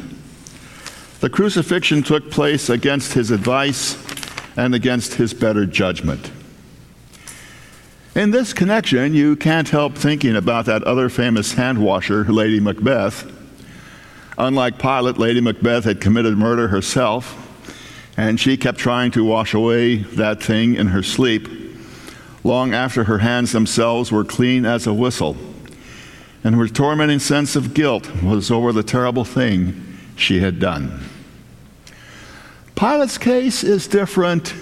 The 1.21 1.29
crucifixion 1.29 2.03
took 2.03 2.29
place 2.29 2.69
against 2.69 3.13
his 3.13 3.31
advice 3.31 3.97
and 4.57 4.75
against 4.75 5.13
his 5.13 5.33
better 5.33 5.65
judgment. 5.65 6.31
In 8.13 8.31
this 8.31 8.51
connection, 8.51 9.13
you 9.13 9.37
can't 9.37 9.69
help 9.69 9.95
thinking 9.95 10.35
about 10.35 10.65
that 10.65 10.83
other 10.83 11.07
famous 11.07 11.53
hand 11.53 11.81
washer, 11.81 12.25
Lady 12.25 12.59
Macbeth. 12.59 13.31
Unlike 14.37 14.79
Pilate, 14.79 15.17
Lady 15.17 15.39
Macbeth 15.39 15.85
had 15.85 16.01
committed 16.01 16.37
murder 16.37 16.67
herself, 16.67 17.37
and 18.17 18.37
she 18.37 18.57
kept 18.57 18.77
trying 18.77 19.11
to 19.11 19.23
wash 19.23 19.53
away 19.53 19.95
that 19.95 20.43
thing 20.43 20.75
in 20.75 20.87
her 20.87 21.03
sleep 21.03 21.68
long 22.43 22.73
after 22.73 23.05
her 23.05 23.19
hands 23.19 23.51
themselves 23.51 24.11
were 24.11 24.23
clean 24.23 24.65
as 24.65 24.87
a 24.87 24.93
whistle, 24.93 25.37
and 26.43 26.55
her 26.55 26.67
tormenting 26.67 27.19
sense 27.19 27.55
of 27.55 27.73
guilt 27.73 28.23
was 28.23 28.49
over 28.49 28.71
the 28.71 28.83
terrible 28.83 29.25
thing 29.25 29.97
she 30.15 30.39
had 30.39 30.59
done. 30.59 31.03
Pilate's 32.75 33.17
case 33.17 33.63
is 33.63 33.87
different 33.87 34.53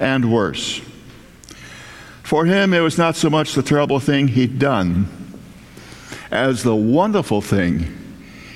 and 0.00 0.32
worse. 0.32 0.80
For 2.22 2.46
him, 2.46 2.72
it 2.72 2.80
was 2.80 2.96
not 2.96 3.16
so 3.16 3.28
much 3.28 3.54
the 3.54 3.62
terrible 3.62 4.00
thing 4.00 4.28
he'd 4.28 4.58
done 4.58 5.08
as 6.30 6.62
the 6.62 6.74
wonderful 6.74 7.40
thing 7.42 7.96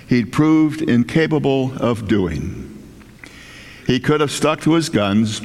he'd 0.09 0.33
proved 0.33 0.81
incapable 0.83 1.77
of 1.77 2.09
doing. 2.09 2.65
He 3.87 4.01
could 4.01 4.21
have 4.21 4.31
stuck 4.31 4.63
to 4.63 4.73
his 4.73 4.89
guns 4.89 5.41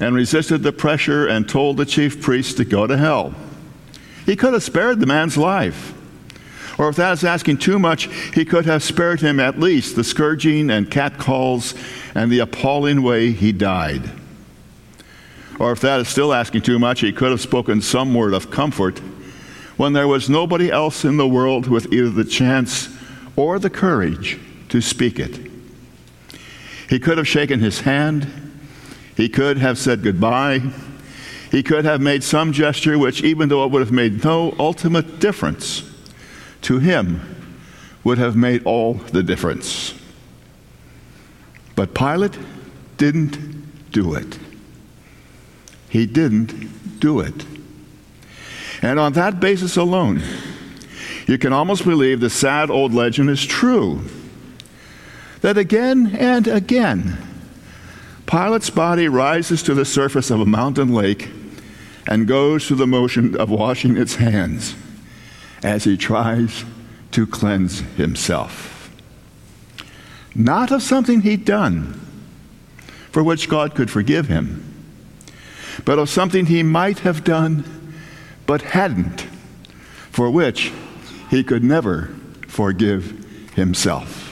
and 0.00 0.14
resisted 0.14 0.62
the 0.62 0.72
pressure 0.72 1.26
and 1.26 1.48
told 1.48 1.76
the 1.76 1.86
chief 1.86 2.20
priest 2.20 2.56
to 2.56 2.64
go 2.64 2.86
to 2.86 2.96
hell. 2.96 3.34
He 4.26 4.36
could 4.36 4.54
have 4.54 4.62
spared 4.62 5.00
the 5.00 5.06
man's 5.06 5.36
life. 5.36 5.92
Or 6.78 6.88
if 6.88 6.96
that 6.96 7.12
is 7.12 7.24
asking 7.24 7.58
too 7.58 7.78
much, 7.78 8.08
he 8.34 8.44
could 8.44 8.66
have 8.66 8.82
spared 8.82 9.20
him 9.20 9.38
at 9.38 9.60
least 9.60 9.94
the 9.94 10.02
scourging 10.02 10.70
and 10.70 10.90
catcalls 10.90 11.74
and 12.14 12.30
the 12.30 12.40
appalling 12.40 13.02
way 13.02 13.30
he 13.30 13.52
died. 13.52 14.10
Or 15.60 15.70
if 15.70 15.80
that 15.80 16.00
is 16.00 16.08
still 16.08 16.32
asking 16.32 16.62
too 16.62 16.80
much, 16.80 17.00
he 17.00 17.12
could 17.12 17.30
have 17.30 17.40
spoken 17.40 17.80
some 17.80 18.12
word 18.12 18.34
of 18.34 18.50
comfort 18.50 18.98
when 19.76 19.92
there 19.92 20.08
was 20.08 20.28
nobody 20.28 20.70
else 20.70 21.04
in 21.04 21.16
the 21.16 21.28
world 21.28 21.68
with 21.68 21.92
either 21.92 22.10
the 22.10 22.24
chance 22.24 22.88
or 23.36 23.58
the 23.58 23.70
courage 23.70 24.38
to 24.68 24.80
speak 24.80 25.18
it. 25.20 25.50
He 26.88 26.98
could 26.98 27.18
have 27.18 27.28
shaken 27.28 27.60
his 27.60 27.80
hand 27.80 28.43
he 29.16 29.28
could 29.28 29.58
have 29.58 29.78
said 29.78 30.02
goodbye. 30.02 30.60
He 31.50 31.62
could 31.62 31.84
have 31.84 32.00
made 32.00 32.24
some 32.24 32.52
gesture 32.52 32.98
which, 32.98 33.22
even 33.22 33.48
though 33.48 33.64
it 33.64 33.70
would 33.70 33.80
have 33.80 33.92
made 33.92 34.24
no 34.24 34.54
ultimate 34.58 35.20
difference, 35.20 35.88
to 36.62 36.78
him 36.78 37.20
would 38.02 38.18
have 38.18 38.34
made 38.34 38.64
all 38.64 38.94
the 38.94 39.22
difference. 39.22 39.94
But 41.76 41.94
Pilate 41.94 42.38
didn't 42.96 43.90
do 43.90 44.14
it. 44.14 44.38
He 45.88 46.06
didn't 46.06 47.00
do 47.00 47.20
it. 47.20 47.44
And 48.82 48.98
on 48.98 49.12
that 49.14 49.40
basis 49.40 49.76
alone, 49.76 50.22
you 51.26 51.38
can 51.38 51.52
almost 51.52 51.84
believe 51.84 52.20
the 52.20 52.30
sad 52.30 52.70
old 52.70 52.92
legend 52.92 53.30
is 53.30 53.44
true 53.44 54.00
that 55.40 55.58
again 55.58 56.16
and 56.16 56.48
again, 56.48 57.18
Pilate's 58.26 58.70
body 58.70 59.08
rises 59.08 59.62
to 59.64 59.74
the 59.74 59.84
surface 59.84 60.30
of 60.30 60.40
a 60.40 60.46
mountain 60.46 60.92
lake 60.92 61.30
and 62.06 62.26
goes 62.26 62.66
through 62.66 62.76
the 62.76 62.86
motion 62.86 63.36
of 63.36 63.50
washing 63.50 63.96
its 63.96 64.16
hands 64.16 64.74
as 65.62 65.84
he 65.84 65.96
tries 65.96 66.64
to 67.12 67.26
cleanse 67.26 67.80
himself. 67.96 68.90
Not 70.34 70.70
of 70.70 70.82
something 70.82 71.20
he'd 71.20 71.44
done 71.44 72.00
for 73.10 73.22
which 73.22 73.48
God 73.48 73.74
could 73.74 73.90
forgive 73.90 74.26
him, 74.26 74.62
but 75.84 75.98
of 75.98 76.10
something 76.10 76.46
he 76.46 76.62
might 76.62 77.00
have 77.00 77.22
done 77.22 77.64
but 78.46 78.62
hadn't, 78.62 79.20
for 80.10 80.30
which 80.30 80.72
he 81.30 81.44
could 81.44 81.62
never 81.62 82.14
forgive 82.48 83.52
himself. 83.54 84.23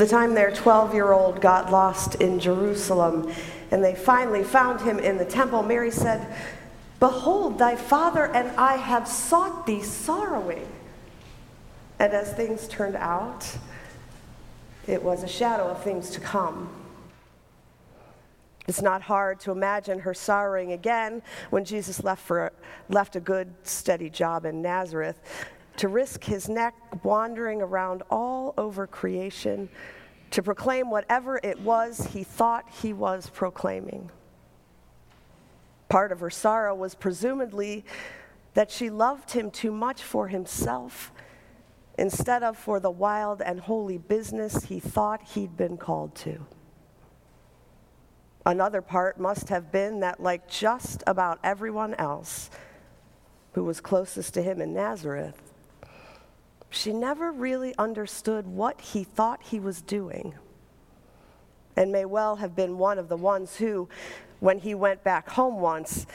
The 0.00 0.06
time 0.06 0.32
their 0.32 0.50
12 0.50 0.94
year 0.94 1.12
old 1.12 1.42
got 1.42 1.70
lost 1.70 2.14
in 2.14 2.40
Jerusalem 2.40 3.30
and 3.70 3.84
they 3.84 3.94
finally 3.94 4.42
found 4.42 4.80
him 4.80 4.98
in 4.98 5.18
the 5.18 5.26
temple, 5.26 5.62
Mary 5.62 5.90
said, 5.90 6.26
Behold, 7.00 7.58
thy 7.58 7.76
father 7.76 8.24
and 8.24 8.50
I 8.58 8.76
have 8.76 9.06
sought 9.06 9.66
thee 9.66 9.82
sorrowing. 9.82 10.66
And 11.98 12.14
as 12.14 12.32
things 12.32 12.66
turned 12.66 12.96
out, 12.96 13.58
it 14.86 15.02
was 15.02 15.22
a 15.22 15.28
shadow 15.28 15.64
of 15.64 15.84
things 15.84 16.08
to 16.12 16.20
come. 16.20 16.70
It's 18.66 18.80
not 18.80 19.02
hard 19.02 19.38
to 19.40 19.50
imagine 19.50 19.98
her 19.98 20.14
sorrowing 20.14 20.72
again 20.72 21.20
when 21.50 21.66
Jesus 21.66 22.02
left, 22.02 22.22
for, 22.22 22.52
left 22.88 23.16
a 23.16 23.20
good, 23.20 23.52
steady 23.64 24.08
job 24.08 24.46
in 24.46 24.62
Nazareth 24.62 25.20
to 25.76 25.88
risk 25.88 26.24
his 26.24 26.48
neck 26.48 26.74
wandering 27.04 27.62
around 27.62 28.02
all 28.10 28.29
over 28.70 28.86
creation 28.86 29.68
to 30.30 30.44
proclaim 30.44 30.90
whatever 30.90 31.40
it 31.42 31.58
was 31.58 32.06
he 32.12 32.22
thought 32.22 32.64
he 32.82 32.92
was 32.92 33.28
proclaiming. 33.30 34.08
Part 35.88 36.12
of 36.12 36.20
her 36.20 36.30
sorrow 36.30 36.72
was 36.72 36.94
presumably 36.94 37.84
that 38.54 38.70
she 38.70 38.88
loved 38.88 39.32
him 39.32 39.50
too 39.50 39.72
much 39.72 40.04
for 40.04 40.28
himself 40.28 41.10
instead 41.98 42.44
of 42.44 42.56
for 42.56 42.78
the 42.78 42.92
wild 42.92 43.42
and 43.42 43.58
holy 43.58 43.98
business 43.98 44.62
he 44.66 44.78
thought 44.78 45.20
he'd 45.34 45.56
been 45.56 45.76
called 45.76 46.14
to. 46.14 46.46
Another 48.46 48.82
part 48.82 49.18
must 49.18 49.48
have 49.48 49.72
been 49.72 49.98
that, 49.98 50.20
like 50.20 50.48
just 50.48 51.02
about 51.08 51.40
everyone 51.42 51.94
else 51.94 52.50
who 53.54 53.64
was 53.64 53.80
closest 53.80 54.32
to 54.34 54.42
him 54.42 54.60
in 54.60 54.72
Nazareth, 54.72 55.49
she 56.70 56.92
never 56.92 57.32
really 57.32 57.74
understood 57.76 58.46
what 58.46 58.80
he 58.80 59.04
thought 59.04 59.42
he 59.42 59.58
was 59.58 59.82
doing, 59.82 60.34
and 61.76 61.90
may 61.90 62.04
well 62.04 62.36
have 62.36 62.54
been 62.54 62.78
one 62.78 62.98
of 62.98 63.08
the 63.08 63.16
ones 63.16 63.56
who, 63.56 63.88
when 64.38 64.60
he 64.60 64.74
went 64.74 65.02
back 65.02 65.28
home 65.30 65.60
once, 65.60 66.06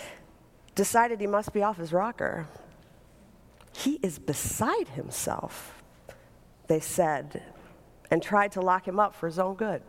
decided 0.73 1.19
he 1.19 1.27
must 1.27 1.53
be 1.53 1.61
off 1.61 1.77
his 1.77 1.93
rocker. 1.93 2.47
He 3.73 3.99
is 4.01 4.17
beside 4.17 4.87
himself, 4.89 5.83
they 6.67 6.79
said, 6.79 7.43
and 8.09 8.23
tried 8.23 8.53
to 8.53 8.61
lock 8.61 8.87
him 8.87 8.99
up 8.99 9.13
for 9.13 9.27
his 9.27 9.37
own 9.37 9.55
good. 9.55 9.81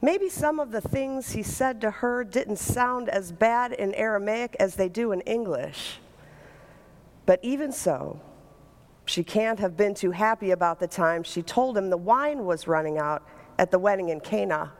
Maybe 0.00 0.28
some 0.28 0.60
of 0.60 0.70
the 0.70 0.80
things 0.80 1.32
he 1.32 1.42
said 1.42 1.80
to 1.80 1.90
her 1.90 2.22
didn't 2.22 2.58
sound 2.58 3.08
as 3.08 3.32
bad 3.32 3.72
in 3.72 3.94
Aramaic 3.94 4.54
as 4.60 4.76
they 4.76 4.88
do 4.88 5.10
in 5.12 5.22
English. 5.22 5.98
But 7.26 7.40
even 7.42 7.72
so, 7.72 8.20
she 9.08 9.24
can't 9.24 9.58
have 9.58 9.76
been 9.76 9.94
too 9.94 10.10
happy 10.10 10.50
about 10.50 10.78
the 10.78 10.86
time 10.86 11.22
she 11.22 11.42
told 11.42 11.76
him 11.76 11.88
the 11.88 11.96
wine 11.96 12.44
was 12.44 12.68
running 12.68 12.98
out 12.98 13.26
at 13.58 13.70
the 13.70 13.78
wedding 13.78 14.10
in 14.10 14.20
Cana. 14.20 14.72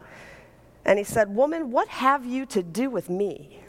And 0.84 0.98
he 0.98 1.04
said, 1.04 1.34
Woman, 1.34 1.70
what 1.70 1.88
have 1.88 2.26
you 2.26 2.44
to 2.46 2.62
do 2.62 2.90
with 2.90 3.08
me? 3.08 3.60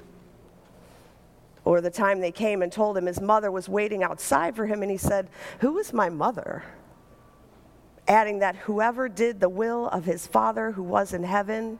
Or 1.64 1.82
the 1.82 1.90
time 1.90 2.20
they 2.20 2.32
came 2.32 2.62
and 2.62 2.72
told 2.72 2.98
him 2.98 3.06
his 3.06 3.22
mother 3.22 3.52
was 3.52 3.70
waiting 3.70 4.04
outside 4.04 4.56
for 4.56 4.66
him, 4.66 4.82
and 4.82 4.92
he 4.92 4.98
said, 4.98 5.30
Who 5.60 5.78
is 5.78 5.94
my 5.94 6.10
mother? 6.10 6.64
Adding 8.08 8.40
that 8.40 8.56
whoever 8.56 9.08
did 9.08 9.40
the 9.40 9.50
will 9.50 9.88
of 9.90 10.06
his 10.06 10.26
Father 10.28 10.72
who 10.72 10.84
was 10.84 11.14
in 11.14 11.24
heaven, 11.24 11.80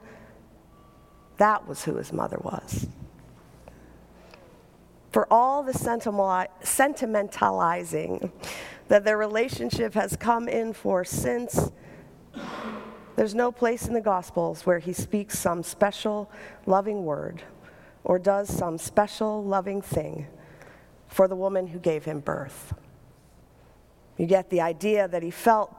that 1.38 1.66
was 1.66 1.84
who 1.84 1.96
his 1.96 2.12
mother 2.12 2.38
was 2.40 2.88
for 5.10 5.32
all 5.32 5.62
the 5.62 5.72
sentimentalizing 5.72 8.30
that 8.88 9.04
their 9.04 9.16
relationship 9.16 9.94
has 9.94 10.16
come 10.16 10.48
in 10.48 10.72
for 10.72 11.04
since. 11.04 11.70
There's 13.16 13.34
no 13.34 13.52
place 13.52 13.86
in 13.86 13.94
the 13.94 14.00
Gospels 14.00 14.64
where 14.64 14.78
he 14.78 14.92
speaks 14.92 15.38
some 15.38 15.62
special 15.62 16.30
loving 16.66 17.04
word 17.04 17.42
or 18.04 18.18
does 18.18 18.48
some 18.48 18.78
special 18.78 19.44
loving 19.44 19.82
thing 19.82 20.26
for 21.06 21.28
the 21.28 21.36
woman 21.36 21.66
who 21.66 21.78
gave 21.78 22.04
him 22.04 22.20
birth. 22.20 22.72
You 24.16 24.26
get 24.26 24.48
the 24.48 24.60
idea 24.60 25.08
that 25.08 25.22
he 25.22 25.30
felt 25.30 25.74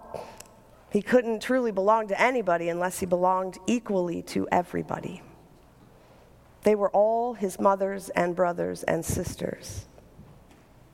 he 0.91 1.01
couldn't 1.01 1.41
truly 1.41 1.71
belong 1.71 2.07
to 2.09 2.21
anybody 2.21 2.69
unless 2.69 2.99
he 2.99 3.05
belonged 3.05 3.57
equally 3.65 4.21
to 4.23 4.47
everybody. 4.51 5.21
They 6.63 6.75
were 6.75 6.89
all 6.91 7.33
his 7.33 7.59
mothers 7.59 8.09
and 8.09 8.35
brothers 8.35 8.83
and 8.83 9.03
sisters. 9.03 9.85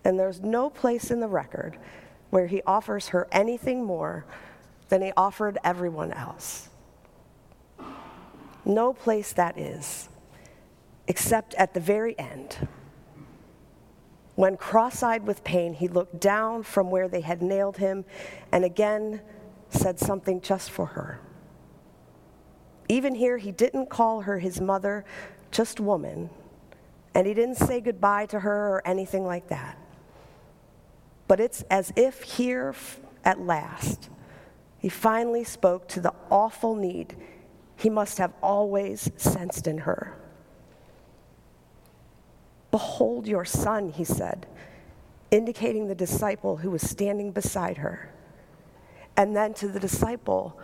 And 0.04 0.18
there's 0.18 0.42
no 0.42 0.70
place 0.70 1.12
in 1.12 1.20
the 1.20 1.28
record 1.28 1.78
where 2.30 2.48
he 2.48 2.62
offers 2.66 3.10
her 3.10 3.28
anything 3.32 3.84
more 3.84 4.26
than 4.90 5.02
he 5.02 5.12
offered 5.18 5.58
everyone 5.64 6.14
else. 6.14 6.70
No 8.64 8.94
place 8.94 9.34
that 9.34 9.58
is, 9.58 10.10
except 11.08 11.54
at 11.56 11.74
the 11.74 11.80
very 11.80 12.18
end. 12.20 12.68
When 14.36 14.56
cross 14.56 15.02
eyed 15.02 15.26
with 15.26 15.44
pain, 15.44 15.74
he 15.74 15.88
looked 15.88 16.20
down 16.20 16.64
from 16.64 16.92
where 16.92 17.08
they 17.08 17.22
had 17.22 17.42
nailed 17.42 17.78
him 17.78 18.06
and 18.52 18.64
again 18.64 19.22
said 19.70 20.00
something 20.00 20.42
just 20.42 20.70
for 20.70 20.86
her. 20.86 21.20
Even 22.90 23.16
here, 23.16 23.38
he 23.38 23.52
didn't 23.52 23.90
call 23.90 24.22
her 24.22 24.40
his 24.40 24.62
mother, 24.62 25.04
just 25.52 25.80
woman, 25.80 26.30
and 27.14 27.28
he 27.28 27.34
didn't 27.34 27.56
say 27.56 27.82
goodbye 27.82 28.26
to 28.28 28.40
her 28.42 28.68
or 28.70 28.88
anything 28.88 29.26
like 29.26 29.48
that. 29.48 29.78
But 31.28 31.40
it's 31.40 31.64
as 31.64 31.92
if 31.96 32.22
here 32.24 32.74
at 33.26 33.40
last, 33.42 34.10
he 34.80 34.90
finally 34.90 35.44
spoke 35.44 35.88
to 35.90 36.00
the 36.00 36.14
awful 36.30 36.76
need 36.76 37.16
he 37.76 37.90
must 37.90 38.18
have 38.18 38.34
always 38.42 39.12
sensed 39.18 39.68
in 39.68 39.80
her. 39.80 40.18
Behold 42.72 43.28
your 43.28 43.46
son, 43.46 43.90
he 43.90 44.04
said, 44.04 44.48
indicating 45.30 45.88
the 45.88 45.96
disciple 45.96 46.58
who 46.58 46.72
was 46.72 46.82
standing 46.82 47.32
beside 47.32 47.78
her. 47.78 48.12
And 49.16 49.36
then 49.36 49.54
to 49.56 49.68
the 49.68 49.80
disciple, 49.80 50.60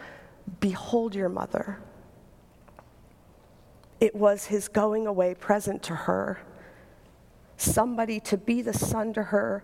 Behold 0.59 1.15
your 1.15 1.29
mother. 1.29 1.79
It 4.03 4.13
was 4.13 4.47
his 4.47 4.67
going 4.67 5.07
away 5.07 5.33
present 5.33 5.81
to 5.83 5.95
her, 5.95 6.41
somebody 7.55 8.19
to 8.19 8.35
be 8.35 8.61
the 8.61 8.73
son 8.73 9.13
to 9.13 9.23
her 9.23 9.63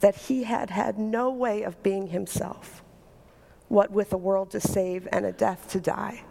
that 0.00 0.14
he 0.14 0.44
had 0.44 0.70
had 0.70 0.98
no 0.98 1.30
way 1.30 1.64
of 1.64 1.82
being 1.82 2.06
himself, 2.06 2.82
what 3.68 3.90
with 3.90 4.14
a 4.14 4.16
world 4.16 4.52
to 4.52 4.60
save 4.60 5.06
and 5.12 5.26
a 5.26 5.32
death 5.32 5.68
to 5.72 5.80
die. 5.80 6.24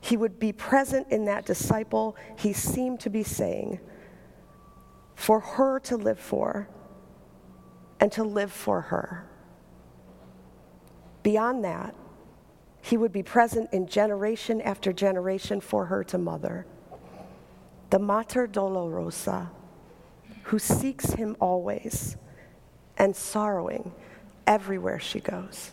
He 0.00 0.16
would 0.16 0.38
be 0.40 0.50
present 0.50 1.08
in 1.10 1.26
that 1.26 1.44
disciple, 1.44 2.16
he 2.38 2.54
seemed 2.54 3.00
to 3.00 3.10
be 3.10 3.22
saying, 3.22 3.78
for 5.14 5.40
her 5.40 5.78
to 5.80 5.98
live 5.98 6.18
for 6.18 6.70
and 8.00 8.10
to 8.12 8.24
live 8.24 8.50
for 8.50 8.80
her. 8.80 9.28
Beyond 11.22 11.62
that, 11.66 11.94
he 12.82 12.96
would 12.96 13.12
be 13.12 13.22
present 13.22 13.72
in 13.72 13.86
generation 13.86 14.60
after 14.60 14.92
generation 14.92 15.60
for 15.60 15.86
her 15.86 16.02
to 16.02 16.18
mother. 16.18 16.66
The 17.90 18.00
Mater 18.00 18.48
Dolorosa, 18.48 19.50
who 20.44 20.58
seeks 20.58 21.12
him 21.12 21.36
always 21.40 22.16
and 22.98 23.14
sorrowing 23.14 23.92
everywhere 24.46 24.98
she 24.98 25.20
goes. 25.20 25.70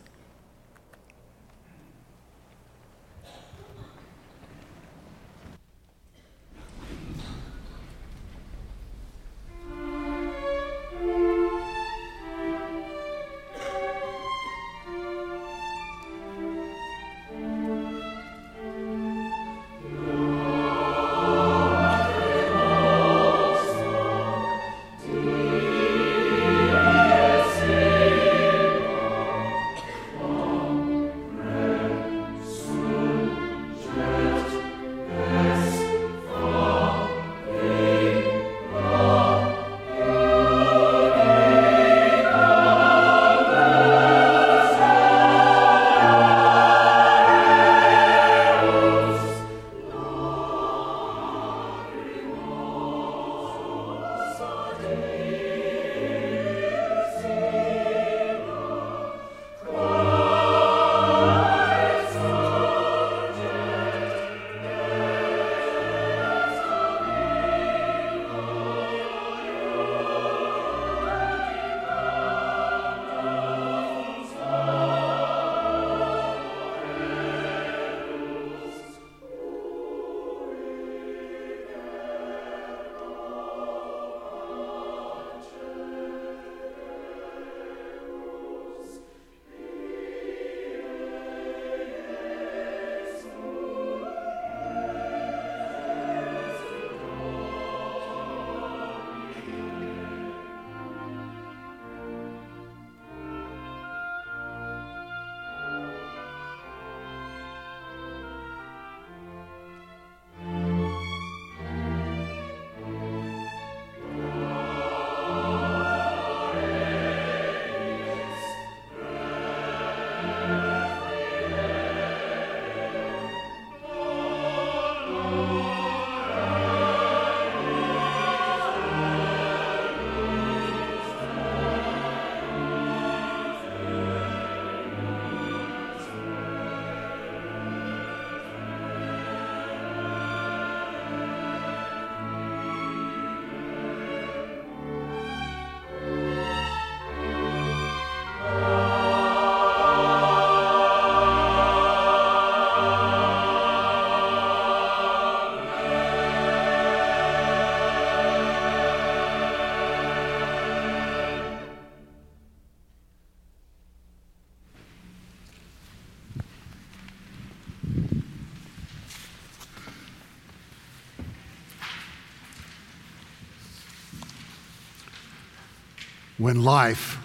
When 176.40 176.64
life 176.64 177.20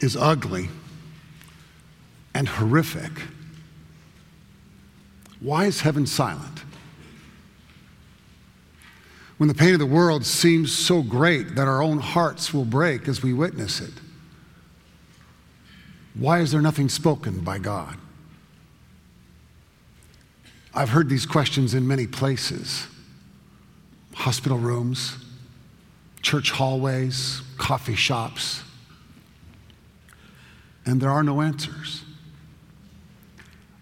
is 0.00 0.16
ugly 0.16 0.68
and 2.34 2.48
horrific, 2.48 3.12
why 5.38 5.66
is 5.66 5.82
heaven 5.82 6.06
silent? 6.06 6.64
When 9.36 9.48
the 9.48 9.54
pain 9.54 9.74
of 9.74 9.78
the 9.78 9.86
world 9.86 10.24
seems 10.24 10.72
so 10.72 11.02
great 11.02 11.54
that 11.54 11.68
our 11.68 11.82
own 11.82 11.98
hearts 11.98 12.54
will 12.54 12.64
break 12.64 13.06
as 13.08 13.22
we 13.22 13.32
witness 13.32 13.80
it, 13.80 13.92
why 16.14 16.40
is 16.40 16.50
there 16.52 16.62
nothing 16.62 16.88
spoken 16.88 17.40
by 17.40 17.58
God? 17.58 17.98
I've 20.74 20.90
heard 20.90 21.08
these 21.08 21.26
questions 21.26 21.74
in 21.74 21.86
many 21.86 22.06
places 22.06 22.88
hospital 24.14 24.58
rooms, 24.58 25.23
church 26.34 26.50
hallways, 26.50 27.42
coffee 27.58 27.94
shops, 27.94 28.64
and 30.84 31.00
there 31.00 31.08
are 31.08 31.22
no 31.22 31.40
answers. 31.40 32.02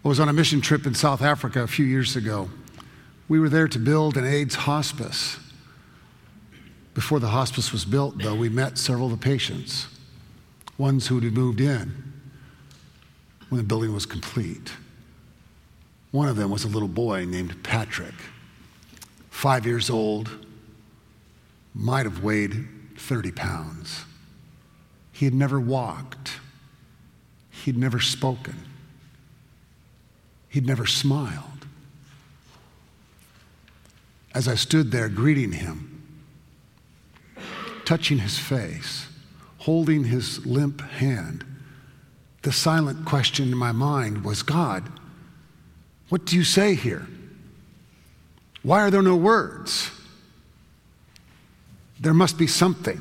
I 0.04 0.08
was 0.08 0.20
on 0.20 0.28
a 0.28 0.34
mission 0.34 0.60
trip 0.60 0.84
in 0.84 0.92
South 0.92 1.22
Africa 1.22 1.62
a 1.62 1.66
few 1.66 1.86
years 1.86 2.14
ago. 2.14 2.50
We 3.26 3.40
were 3.40 3.48
there 3.48 3.68
to 3.68 3.78
build 3.78 4.18
an 4.18 4.26
AIDS 4.26 4.54
hospice. 4.54 5.38
Before 6.92 7.18
the 7.18 7.28
hospice 7.28 7.72
was 7.72 7.86
built, 7.86 8.18
though, 8.18 8.34
we 8.34 8.50
met 8.50 8.76
several 8.76 9.06
of 9.06 9.12
the 9.12 9.24
patients, 9.24 9.86
ones 10.76 11.06
who 11.06 11.20
had 11.20 11.32
moved 11.32 11.58
in 11.58 12.12
when 13.48 13.56
the 13.56 13.66
building 13.66 13.94
was 13.94 14.04
complete. 14.04 14.72
One 16.10 16.28
of 16.28 16.36
them 16.36 16.50
was 16.50 16.64
a 16.64 16.68
little 16.68 16.86
boy 16.86 17.24
named 17.24 17.62
Patrick, 17.62 18.14
five 19.30 19.64
years 19.64 19.88
old, 19.88 20.28
might 21.74 22.04
have 22.04 22.22
weighed 22.22 22.66
30 22.98 23.32
pounds. 23.32 24.04
He 25.12 25.24
had 25.24 25.34
never 25.34 25.60
walked, 25.60 26.32
he'd 27.50 27.76
never 27.76 28.00
spoken, 28.00 28.56
he'd 30.48 30.66
never 30.66 30.86
smiled. 30.86 31.66
As 34.34 34.48
I 34.48 34.54
stood 34.54 34.90
there 34.90 35.08
greeting 35.08 35.52
him, 35.52 36.02
touching 37.84 38.18
his 38.18 38.38
face, 38.38 39.06
holding 39.58 40.04
his 40.04 40.44
limp 40.46 40.80
hand, 40.80 41.44
the 42.42 42.52
silent 42.52 43.04
question 43.04 43.48
in 43.48 43.56
my 43.56 43.72
mind 43.72 44.24
was 44.24 44.42
God, 44.42 44.88
what 46.08 46.24
do 46.24 46.36
you 46.36 46.44
say 46.44 46.74
here? 46.74 47.06
Why 48.62 48.80
are 48.80 48.90
there 48.90 49.02
no 49.02 49.16
words? 49.16 49.90
There 52.02 52.12
must 52.12 52.36
be 52.36 52.48
something. 52.48 53.00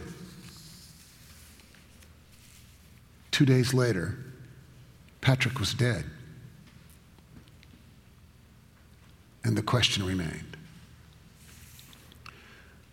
Two 3.31 3.45
days 3.45 3.73
later, 3.73 4.15
Patrick 5.21 5.59
was 5.59 5.73
dead. 5.73 6.05
And 9.43 9.57
the 9.57 9.63
question 9.63 10.05
remained. 10.05 10.55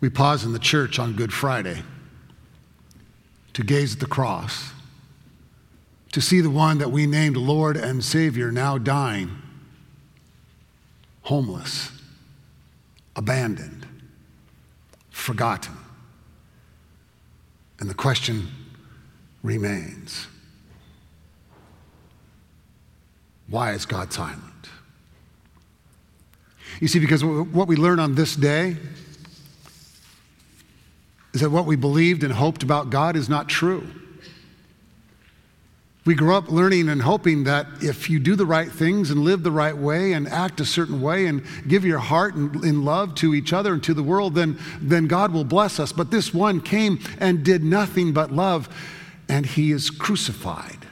We 0.00 0.08
pause 0.08 0.44
in 0.44 0.54
the 0.54 0.58
church 0.58 0.98
on 0.98 1.12
Good 1.12 1.32
Friday 1.32 1.82
to 3.52 3.62
gaze 3.62 3.92
at 3.92 4.00
the 4.00 4.06
cross, 4.06 4.72
to 6.12 6.22
see 6.22 6.40
the 6.40 6.48
one 6.48 6.78
that 6.78 6.90
we 6.90 7.06
named 7.06 7.36
Lord 7.36 7.76
and 7.76 8.02
Savior 8.02 8.50
now 8.50 8.78
dying, 8.78 9.30
homeless, 11.22 11.90
abandoned, 13.14 13.86
forgotten. 15.10 15.77
And 17.80 17.88
the 17.88 17.94
question 17.94 18.48
remains 19.42 20.26
why 23.48 23.72
is 23.72 23.86
God 23.86 24.12
silent? 24.12 24.42
You 26.80 26.88
see, 26.88 26.98
because 26.98 27.24
what 27.24 27.66
we 27.66 27.76
learn 27.76 27.98
on 27.98 28.14
this 28.14 28.36
day 28.36 28.76
is 31.32 31.40
that 31.40 31.50
what 31.50 31.64
we 31.64 31.76
believed 31.76 32.24
and 32.24 32.32
hoped 32.32 32.62
about 32.62 32.90
God 32.90 33.16
is 33.16 33.28
not 33.28 33.48
true. 33.48 33.86
We 36.08 36.14
grow 36.14 36.38
up 36.38 36.50
learning 36.50 36.88
and 36.88 37.02
hoping 37.02 37.44
that 37.44 37.66
if 37.82 38.08
you 38.08 38.18
do 38.18 38.34
the 38.34 38.46
right 38.46 38.72
things 38.72 39.10
and 39.10 39.20
live 39.20 39.42
the 39.42 39.50
right 39.50 39.76
way 39.76 40.14
and 40.14 40.26
act 40.26 40.58
a 40.58 40.64
certain 40.64 41.02
way 41.02 41.26
and 41.26 41.44
give 41.68 41.84
your 41.84 41.98
heart 41.98 42.34
and 42.34 42.64
in, 42.64 42.82
love 42.82 43.14
to 43.16 43.34
each 43.34 43.52
other 43.52 43.74
and 43.74 43.82
to 43.82 43.92
the 43.92 44.02
world, 44.02 44.34
then, 44.34 44.58
then 44.80 45.06
God 45.06 45.32
will 45.32 45.44
bless 45.44 45.78
us. 45.78 45.92
But 45.92 46.10
this 46.10 46.32
one 46.32 46.62
came 46.62 46.98
and 47.20 47.44
did 47.44 47.62
nothing 47.62 48.14
but 48.14 48.32
love, 48.32 48.70
and 49.28 49.44
he 49.44 49.70
is 49.70 49.90
crucified. 49.90 50.86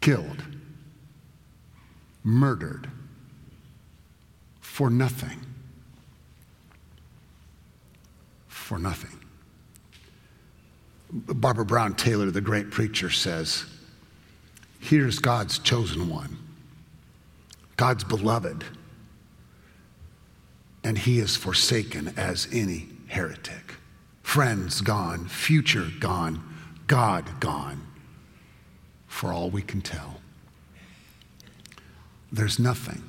Killed, 0.00 0.42
murdered 2.24 2.90
for 4.60 4.90
nothing. 4.90 5.38
For 8.48 8.76
nothing. 8.80 9.17
Barbara 11.10 11.64
Brown 11.64 11.94
Taylor, 11.94 12.30
the 12.30 12.40
great 12.40 12.70
preacher, 12.70 13.10
says, 13.10 13.64
Here's 14.80 15.18
God's 15.18 15.58
chosen 15.58 16.08
one, 16.08 16.38
God's 17.76 18.04
beloved, 18.04 18.64
and 20.84 20.98
he 20.98 21.18
is 21.18 21.36
forsaken 21.36 22.14
as 22.16 22.48
any 22.52 22.88
heretic. 23.08 23.74
Friends 24.22 24.80
gone, 24.80 25.26
future 25.26 25.88
gone, 25.98 26.42
God 26.86 27.40
gone, 27.40 27.86
for 29.06 29.32
all 29.32 29.50
we 29.50 29.62
can 29.62 29.80
tell. 29.80 30.20
There's 32.30 32.58
nothing 32.58 33.02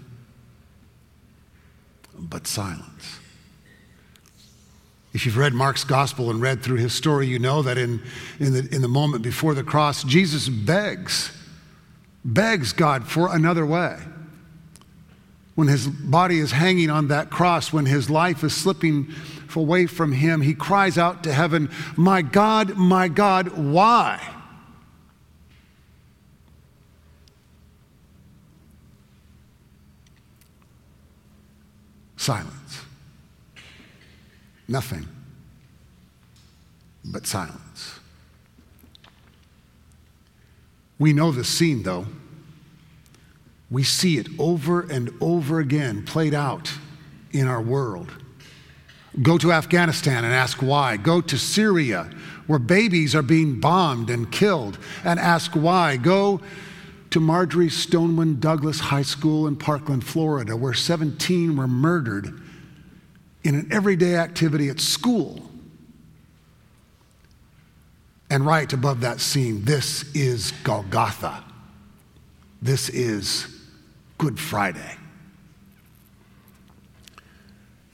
but 2.18 2.48
silence. 2.48 3.19
If 5.14 5.26
you've 5.26 5.38
read 5.38 5.54
Mark's 5.54 5.84
gospel 5.84 6.30
and 6.30 6.40
read 6.40 6.62
through 6.62 6.78
his 6.78 6.94
story, 6.94 7.28
you 7.28 7.40
know 7.40 7.62
that 7.64 7.78
in, 7.78 8.02
in, 8.40 8.54
the, 8.54 8.68
in 8.74 8.82
the 8.82 8.88
moment 8.88 9.24
before 9.24 9.56
the 9.56 9.64
cross, 9.64 10.04
Jesus 10.04 10.48
begs, 10.48 11.32
begs 12.24 12.74
God 12.74 13.08
for 13.08 13.34
another 13.34 13.66
way. 13.66 13.98
When 15.56 15.68
his 15.68 15.88
body 15.88 16.40
is 16.40 16.52
hanging 16.52 16.90
on 16.90 17.08
that 17.08 17.32
cross, 17.32 17.74
when 17.74 17.86
his 17.86 18.10
life 18.10 18.44
is 18.44 18.56
slipping 18.56 19.14
away 19.56 19.88
from 19.88 20.12
him, 20.12 20.42
he 20.42 20.54
cries 20.54 20.98
out 20.98 21.24
to 21.24 21.34
heaven, 21.34 21.72
My 21.98 22.22
God, 22.22 22.78
my 22.78 23.08
God, 23.08 23.50
why? 23.58 24.36
Silence. 32.16 32.59
Nothing 34.70 35.08
but 37.04 37.26
silence. 37.26 38.00
We 41.00 41.12
know 41.12 41.32
the 41.32 41.44
scene, 41.44 41.82
though. 41.82 42.06
We 43.72 43.84
see 43.84 44.20
it 44.20 44.28
over 44.38 44.82
and 44.82 45.12
over 45.20 45.60
again 45.60 46.06
played 46.06 46.36
out 46.36 46.72
in 47.32 47.48
our 47.48 47.62
world. 47.62 48.12
Go 49.24 49.40
to 49.40 49.52
Afghanistan 49.52 50.24
and 50.24 50.34
ask 50.34 50.62
why. 50.62 50.98
Go 50.98 51.20
to 51.20 51.38
Syria, 51.38 52.08
where 52.46 52.60
babies 52.60 53.16
are 53.16 53.24
being 53.24 53.60
bombed 53.60 54.12
and 54.12 54.32
killed, 54.32 54.78
and 55.04 55.20
ask 55.20 55.54
why. 55.54 55.98
Go 55.98 56.42
to 57.10 57.20
Marjory 57.20 57.70
Stoneman 57.70 58.40
Douglas 58.40 58.80
High 58.80 59.02
School 59.02 59.48
in 59.48 59.56
Parkland, 59.56 60.04
Florida, 60.04 60.56
where 60.56 60.76
17 60.76 61.56
were 61.56 61.68
murdered 61.68 62.39
in 63.44 63.56
an 63.56 63.68
everyday 63.72 64.16
activity 64.16 64.70
at 64.70 64.80
school. 64.80 65.42
And 68.30 68.46
right 68.46 68.72
above 68.72 69.02
that 69.02 69.20
scene, 69.20 69.64
this 69.66 70.04
is 70.14 70.52
Golgotha. 70.64 71.44
This 72.62 72.90
is 72.90 73.48
Good 74.18 74.40
Friday. 74.40 74.98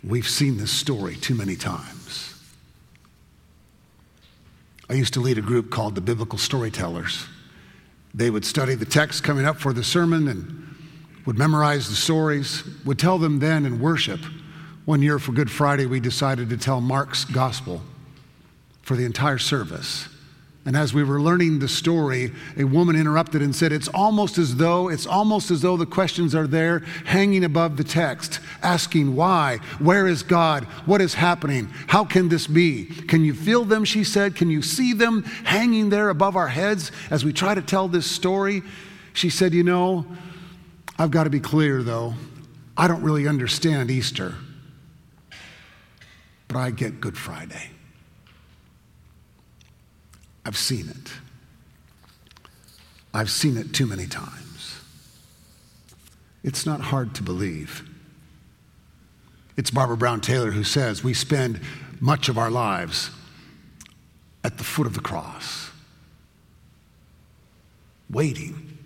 We've 0.04 0.28
seen 0.28 0.58
this 0.58 0.72
story 0.72 1.16
too 1.16 1.36
many 1.36 1.56
times. 1.56 2.34
I 4.89 4.93
used 4.93 5.14
to 5.16 5.20
lead 5.20 5.38
a 5.38 5.41
group 5.41 5.72
called 5.72 5.96
the 5.96 6.02
Biblical 6.02 6.38
Storytellers. 6.38 7.26
They 8.14 8.30
would 8.30 8.46
study 8.46 8.76
the 8.76 8.86
text 8.86 9.24
coming 9.24 9.46
up 9.46 9.58
for 9.58 9.74
the 9.74 9.84
sermon 9.84 10.28
and 10.28 10.76
would 11.26 11.38
memorize 11.38 11.89
the 11.89 11.96
stories, 11.96 12.64
would 12.86 13.00
tell 13.00 13.18
them 13.18 13.39
then 13.39 13.66
in 13.66 13.80
worship. 13.80 14.20
One 14.86 15.02
year 15.02 15.18
for 15.18 15.32
Good 15.32 15.50
Friday, 15.50 15.88
we 15.88 16.00
decided 16.00 16.50
to 16.52 16.58
tell 16.58 16.80
Mark's 16.80 17.26
gospel 17.26 17.82
for 18.84 18.96
the 18.96 19.04
entire 19.04 19.40
service. 19.40 20.08
And 20.64 20.78
as 20.78 20.94
we 20.94 21.04
were 21.04 21.20
learning 21.20 21.58
the 21.58 21.68
story, 21.68 22.32
a 22.56 22.64
woman 22.64 22.96
interrupted 22.96 23.42
and 23.42 23.56
said, 23.56 23.72
It's 23.72 23.88
almost 23.88 24.38
as 24.38 24.56
though, 24.58 24.90
it's 24.90 25.08
almost 25.08 25.50
as 25.50 25.62
though 25.62 25.76
the 25.76 25.88
questions 25.88 26.36
are 26.36 26.46
there 26.46 26.80
hanging 27.06 27.44
above 27.44 27.78
the 27.78 27.84
text, 27.84 28.40
asking 28.62 29.16
why, 29.16 29.58
where 29.80 30.08
is 30.08 30.22
God, 30.22 30.66
what 30.86 31.02
is 31.02 31.16
happening, 31.16 31.68
how 31.88 32.06
can 32.06 32.30
this 32.30 32.46
be? 32.46 32.86
Can 32.86 33.24
you 33.26 33.34
feel 33.34 33.66
them? 33.66 33.86
She 33.86 34.04
said. 34.04 34.36
Can 34.36 34.52
you 34.52 34.62
see 34.62 34.94
them 34.94 35.24
hanging 35.44 35.90
there 35.90 36.10
above 36.10 36.36
our 36.36 36.48
heads 36.48 36.92
as 37.10 37.26
we 37.26 37.34
try 37.34 37.56
to 37.56 37.62
tell 37.62 37.88
this 37.88 38.10
story? 38.10 38.62
She 39.14 39.32
said, 39.32 39.52
You 39.52 39.64
know, 39.64 40.06
I've 41.00 41.12
got 41.12 41.24
to 41.24 41.32
be 41.32 41.40
clear 41.40 41.82
though, 41.82 42.14
I 42.78 42.88
don't 42.88 43.02
really 43.02 43.28
understand 43.28 43.90
Easter, 43.90 44.36
but 46.56 46.62
I 46.62 46.72
get 46.72 47.01
Good 47.01 47.18
Friday. 47.18 47.70
I've 50.45 50.56
seen 50.56 50.88
it. 50.88 51.12
I've 53.14 53.30
seen 53.30 53.58
it 53.58 53.74
too 53.74 53.86
many 53.86 54.08
times. 54.08 54.80
It's 56.45 56.66
not 56.66 56.80
hard 56.80 57.14
to 57.16 57.24
believe. 57.24 57.84
It's 59.58 59.70
Barbara 59.70 59.97
Brown 59.97 60.22
Taylor 60.22 60.51
who 60.51 60.64
says 60.64 61.03
we 61.03 61.14
spend 61.14 61.60
much 61.99 62.30
of 62.30 62.38
our 62.38 62.49
lives 62.49 63.12
at 64.41 64.58
the 64.58 64.64
foot 64.64 64.88
of 64.88 64.93
the 64.93 65.01
cross, 65.01 65.72
waiting 68.10 68.78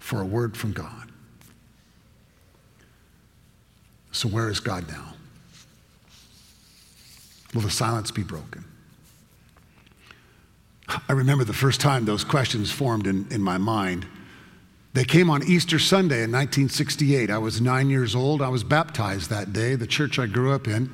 for 0.00 0.20
a 0.20 0.26
word 0.26 0.56
from 0.56 0.72
God. 0.72 1.12
So, 4.10 4.26
where 4.26 4.50
is 4.50 4.58
God 4.58 4.88
now? 4.88 5.13
Will 7.54 7.62
the 7.62 7.70
silence 7.70 8.10
be 8.10 8.22
broken? 8.22 8.64
I 11.08 11.12
remember 11.12 11.44
the 11.44 11.52
first 11.52 11.80
time 11.80 12.04
those 12.04 12.24
questions 12.24 12.70
formed 12.70 13.06
in, 13.06 13.26
in 13.30 13.40
my 13.40 13.58
mind. 13.58 14.06
They 14.92 15.04
came 15.04 15.30
on 15.30 15.42
Easter 15.42 15.78
Sunday 15.78 16.22
in 16.22 16.30
1968. 16.30 17.30
I 17.30 17.38
was 17.38 17.60
nine 17.60 17.88
years 17.88 18.14
old. 18.14 18.42
I 18.42 18.48
was 18.48 18.62
baptized 18.62 19.30
that 19.30 19.52
day. 19.52 19.76
The 19.76 19.86
church 19.86 20.18
I 20.18 20.26
grew 20.26 20.52
up 20.52 20.68
in 20.68 20.92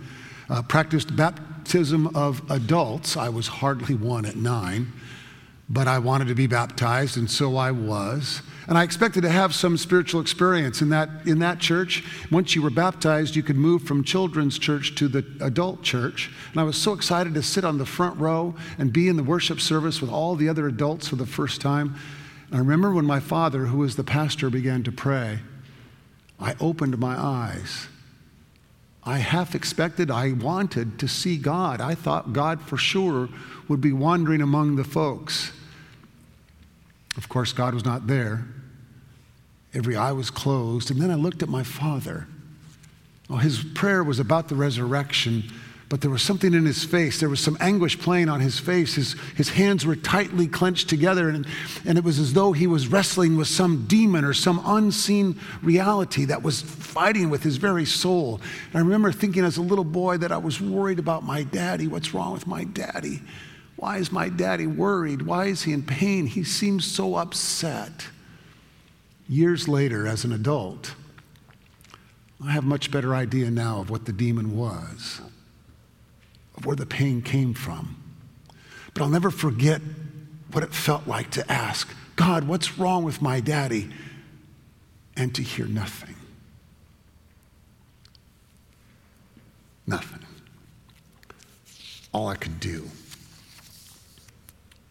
uh, 0.48 0.62
practiced 0.62 1.14
baptism 1.16 2.08
of 2.16 2.48
adults. 2.50 3.16
I 3.16 3.28
was 3.28 3.46
hardly 3.46 3.94
one 3.94 4.24
at 4.24 4.36
nine, 4.36 4.92
but 5.72 5.86
I 5.86 6.00
wanted 6.00 6.26
to 6.28 6.34
be 6.34 6.48
baptized, 6.48 7.16
and 7.16 7.30
so 7.30 7.56
I 7.56 7.70
was. 7.70 8.42
And 8.66 8.76
I 8.76 8.82
expected 8.82 9.22
to 9.22 9.30
have 9.30 9.54
some 9.54 9.76
spiritual 9.76 10.20
experience 10.20 10.82
in 10.82 10.88
that, 10.90 11.08
in 11.26 11.38
that 11.38 11.60
church. 11.60 12.04
Once 12.30 12.56
you 12.56 12.62
were 12.62 12.70
baptized, 12.70 13.36
you 13.36 13.44
could 13.44 13.56
move 13.56 13.84
from 13.84 14.02
children's 14.02 14.58
church 14.58 14.96
to 14.96 15.06
the 15.06 15.24
adult 15.40 15.82
church. 15.82 16.30
And 16.50 16.60
I 16.60 16.64
was 16.64 16.76
so 16.76 16.92
excited 16.92 17.34
to 17.34 17.42
sit 17.42 17.64
on 17.64 17.78
the 17.78 17.86
front 17.86 18.18
row 18.18 18.56
and 18.78 18.92
be 18.92 19.08
in 19.08 19.16
the 19.16 19.22
worship 19.22 19.60
service 19.60 20.00
with 20.00 20.10
all 20.10 20.34
the 20.34 20.48
other 20.48 20.66
adults 20.66 21.06
for 21.06 21.16
the 21.16 21.26
first 21.26 21.60
time. 21.60 21.94
And 22.48 22.56
I 22.56 22.58
remember 22.58 22.92
when 22.92 23.06
my 23.06 23.20
father, 23.20 23.66
who 23.66 23.78
was 23.78 23.94
the 23.94 24.04
pastor, 24.04 24.50
began 24.50 24.82
to 24.82 24.92
pray, 24.92 25.38
I 26.40 26.56
opened 26.58 26.98
my 26.98 27.16
eyes. 27.16 27.86
I 29.04 29.18
half 29.18 29.54
expected, 29.54 30.10
I 30.10 30.32
wanted 30.32 30.98
to 30.98 31.08
see 31.08 31.36
God. 31.38 31.80
I 31.80 31.94
thought 31.94 32.32
God 32.32 32.60
for 32.60 32.76
sure 32.76 33.28
would 33.68 33.80
be 33.80 33.92
wandering 33.92 34.42
among 34.42 34.74
the 34.76 34.84
folks. 34.84 35.52
Of 37.16 37.28
course, 37.28 37.52
God 37.52 37.74
was 37.74 37.84
not 37.84 38.06
there. 38.06 38.46
Every 39.74 39.96
eye 39.96 40.12
was 40.12 40.30
closed. 40.30 40.90
And 40.90 41.00
then 41.00 41.10
I 41.10 41.14
looked 41.14 41.42
at 41.42 41.48
my 41.48 41.62
father. 41.62 42.26
Well, 43.28 43.38
his 43.38 43.62
prayer 43.62 44.02
was 44.02 44.18
about 44.18 44.48
the 44.48 44.56
resurrection, 44.56 45.44
but 45.88 46.00
there 46.00 46.10
was 46.10 46.22
something 46.22 46.52
in 46.52 46.66
his 46.66 46.84
face. 46.84 47.20
There 47.20 47.28
was 47.28 47.40
some 47.40 47.56
anguish 47.60 47.98
playing 47.98 48.28
on 48.28 48.40
his 48.40 48.58
face. 48.58 48.94
His, 48.94 49.14
his 49.36 49.50
hands 49.50 49.86
were 49.86 49.94
tightly 49.94 50.48
clenched 50.48 50.88
together, 50.88 51.28
and, 51.28 51.46
and 51.84 51.96
it 51.96 52.02
was 52.02 52.18
as 52.18 52.32
though 52.32 52.52
he 52.52 52.66
was 52.66 52.88
wrestling 52.88 53.36
with 53.36 53.46
some 53.46 53.86
demon 53.86 54.24
or 54.24 54.34
some 54.34 54.60
unseen 54.64 55.38
reality 55.62 56.24
that 56.24 56.42
was 56.42 56.60
fighting 56.60 57.30
with 57.30 57.44
his 57.44 57.56
very 57.56 57.84
soul. 57.84 58.40
And 58.72 58.76
I 58.76 58.80
remember 58.80 59.12
thinking 59.12 59.44
as 59.44 59.56
a 59.56 59.62
little 59.62 59.84
boy 59.84 60.16
that 60.18 60.32
I 60.32 60.38
was 60.38 60.60
worried 60.60 60.98
about 60.98 61.22
my 61.22 61.44
daddy. 61.44 61.86
What's 61.86 62.12
wrong 62.12 62.32
with 62.32 62.48
my 62.48 62.64
daddy? 62.64 63.22
Why 63.80 63.96
is 63.96 64.12
my 64.12 64.28
daddy 64.28 64.66
worried? 64.66 65.22
Why 65.22 65.46
is 65.46 65.62
he 65.62 65.72
in 65.72 65.82
pain? 65.82 66.26
He 66.26 66.44
seems 66.44 66.84
so 66.84 67.14
upset 67.14 68.08
years 69.26 69.68
later 69.68 70.06
as 70.06 70.22
an 70.22 70.32
adult, 70.32 70.94
I 72.44 72.50
have 72.50 72.62
much 72.62 72.90
better 72.90 73.14
idea 73.14 73.50
now 73.50 73.80
of 73.80 73.88
what 73.88 74.04
the 74.04 74.12
demon 74.12 74.54
was, 74.54 75.22
of 76.58 76.66
where 76.66 76.76
the 76.76 76.84
pain 76.84 77.22
came 77.22 77.54
from. 77.54 77.96
But 78.92 79.02
I'll 79.02 79.08
never 79.08 79.30
forget 79.30 79.80
what 80.52 80.62
it 80.62 80.74
felt 80.74 81.06
like 81.06 81.30
to 81.30 81.50
ask, 81.50 81.88
God, 82.16 82.46
what's 82.46 82.78
wrong 82.78 83.02
with 83.02 83.22
my 83.22 83.40
daddy? 83.40 83.88
And 85.16 85.34
to 85.36 85.42
hear 85.42 85.64
nothing. 85.64 86.16
Nothing. 89.86 90.26
All 92.12 92.28
I 92.28 92.34
could 92.34 92.60
do 92.60 92.90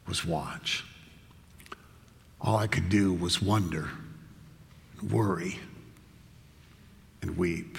was 0.10 0.26
watch. 0.26 0.84
All 2.42 2.58
I 2.58 2.68
could 2.68 2.90
do 2.90 3.14
was 3.14 3.42
wonder 3.42 3.90
worry, 5.02 5.60
and 7.22 7.38
weep. 7.38 7.78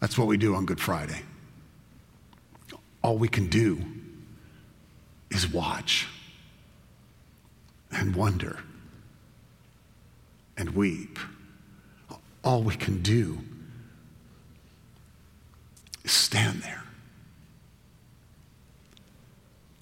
That's 0.00 0.16
what 0.16 0.26
we 0.26 0.36
do 0.36 0.54
on 0.54 0.66
Good 0.66 0.80
Friday. 0.80 1.22
All 3.02 3.18
we 3.18 3.28
can 3.28 3.48
do 3.48 3.80
is 5.30 5.48
watch 5.48 6.08
and 7.90 8.14
wonder 8.14 8.58
and 10.56 10.70
weep. 10.70 11.18
All 12.42 12.62
we 12.62 12.74
can 12.74 13.02
do 13.02 13.40
is 16.04 16.12
stand 16.12 16.62
there. 16.62 16.85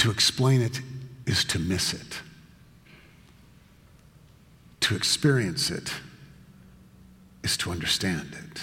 To 0.04 0.10
explain 0.10 0.60
it 0.60 0.80
is 1.26 1.44
to 1.46 1.58
miss 1.58 1.94
it 1.94 2.20
to 4.84 4.94
experience 4.94 5.70
it 5.70 5.94
is 7.42 7.56
to 7.56 7.70
understand 7.70 8.36
it. 8.44 8.60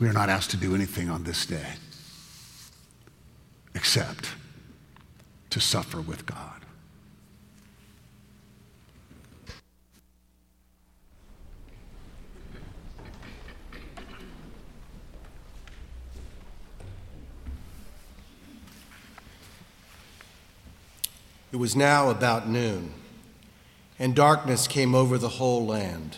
We 0.00 0.08
are 0.08 0.12
not 0.12 0.28
asked 0.28 0.50
to 0.50 0.56
do 0.56 0.74
anything 0.74 1.08
on 1.08 1.22
this 1.22 1.46
day 1.46 1.74
except 3.76 4.30
to 5.50 5.60
suffer 5.60 6.00
with 6.00 6.26
God. 6.26 6.49
It 21.52 21.56
was 21.56 21.74
now 21.74 22.10
about 22.10 22.48
noon 22.48 22.94
and 24.00 24.14
darkness 24.14 24.66
came 24.66 24.94
over 24.94 25.18
the 25.18 25.28
whole 25.28 25.66
land 25.66 26.16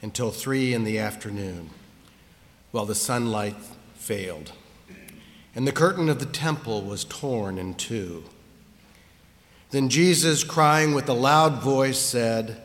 until 0.00 0.30
three 0.30 0.72
in 0.72 0.84
the 0.84 0.96
afternoon, 0.96 1.70
while 2.70 2.86
the 2.86 2.94
sunlight 2.94 3.56
failed, 3.96 4.52
and 5.52 5.66
the 5.66 5.72
curtain 5.72 6.08
of 6.08 6.20
the 6.20 6.26
temple 6.26 6.82
was 6.82 7.04
torn 7.04 7.58
in 7.58 7.74
two. 7.74 8.22
Then 9.72 9.88
Jesus, 9.88 10.44
crying 10.44 10.94
with 10.94 11.08
a 11.08 11.14
loud 11.14 11.60
voice, 11.60 11.98
said, 11.98 12.62